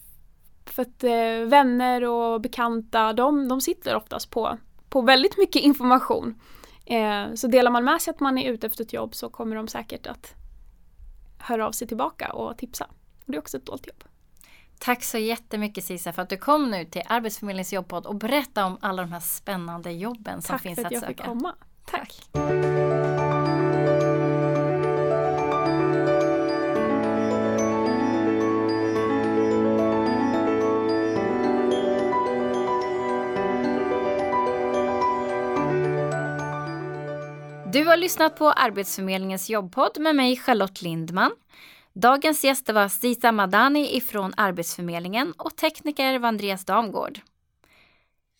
för 0.66 0.82
att 0.82 1.04
uh, 1.04 1.48
vänner 1.48 2.04
och 2.04 2.40
bekanta, 2.40 3.12
de, 3.12 3.48
de 3.48 3.60
sitter 3.60 3.96
oftast 3.96 4.30
på, 4.30 4.58
på 4.88 5.00
väldigt 5.00 5.38
mycket 5.38 5.62
information. 5.62 6.40
Uh, 6.90 7.34
så 7.34 7.46
delar 7.46 7.70
man 7.70 7.84
med 7.84 8.02
sig 8.02 8.10
att 8.10 8.20
man 8.20 8.38
är 8.38 8.52
ute 8.52 8.66
efter 8.66 8.84
ett 8.84 8.92
jobb 8.92 9.14
så 9.14 9.28
kommer 9.28 9.56
de 9.56 9.68
säkert 9.68 10.06
att 10.06 10.34
höra 11.38 11.66
av 11.66 11.72
sig 11.72 11.88
tillbaka 11.88 12.32
och 12.32 12.58
tipsa. 12.58 12.84
Och 13.24 13.32
det 13.32 13.36
är 13.36 13.40
också 13.40 13.56
ett 13.56 13.66
dolt 13.66 13.86
jobb. 13.86 14.04
Tack 14.82 15.02
så 15.02 15.18
jättemycket 15.18 15.84
Sisa 15.84 16.12
för 16.12 16.22
att 16.22 16.28
du 16.28 16.36
kom 16.36 16.70
nu 16.70 16.84
till 16.84 17.02
Arbetsförmedlingens 17.06 17.72
jobbpodd 17.72 18.06
och 18.06 18.14
berätta 18.14 18.64
om 18.64 18.78
alla 18.80 19.02
de 19.02 19.12
här 19.12 19.20
spännande 19.20 19.92
jobben 19.92 20.42
som 20.42 20.52
Tack 20.52 20.62
finns 20.62 20.78
att 20.78 20.84
söka. 20.84 21.00
Tack 21.00 21.00
för 21.00 21.12
att 21.12 21.18
jag 21.18 21.26
fick 21.26 21.26
komma. 21.26 21.54
Tack. 21.84 22.14
Du 37.72 37.84
har 37.84 37.96
lyssnat 37.96 38.36
på 38.36 38.50
Arbetsförmedlingens 38.50 39.50
jobbpodd 39.50 39.98
med 39.98 40.16
mig 40.16 40.36
Charlotte 40.36 40.82
Lindman. 40.82 41.30
Dagens 41.92 42.44
gäster 42.44 42.72
var 42.72 42.88
Sisa 42.88 43.32
Madani 43.32 43.96
ifrån 43.96 44.32
Arbetsförmedlingen 44.36 45.32
och 45.32 45.56
tekniker 45.56 46.18
var 46.18 46.28
Andreas 46.28 46.64
Damgård. 46.64 47.20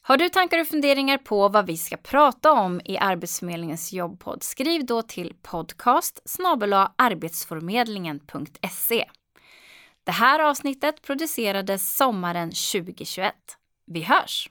Har 0.03 0.17
du 0.17 0.29
tankar 0.29 0.59
och 0.59 0.67
funderingar 0.67 1.19
på 1.19 1.49
vad 1.49 1.67
vi 1.67 1.77
ska 1.77 1.97
prata 1.97 2.53
om 2.53 2.81
i 2.85 2.99
Arbetsförmedlingens 2.99 3.93
jobbpodd? 3.93 4.43
Skriv 4.43 4.87
då 4.87 5.03
till 5.03 5.35
podcast 5.43 6.21
arbetsförmedlingen.se. 6.97 9.05
Det 10.05 10.13
här 10.13 10.41
avsnittet 10.41 11.03
producerades 11.03 11.97
sommaren 11.97 12.51
2021. 12.51 13.35
Vi 13.87 14.03
hörs! 14.03 14.49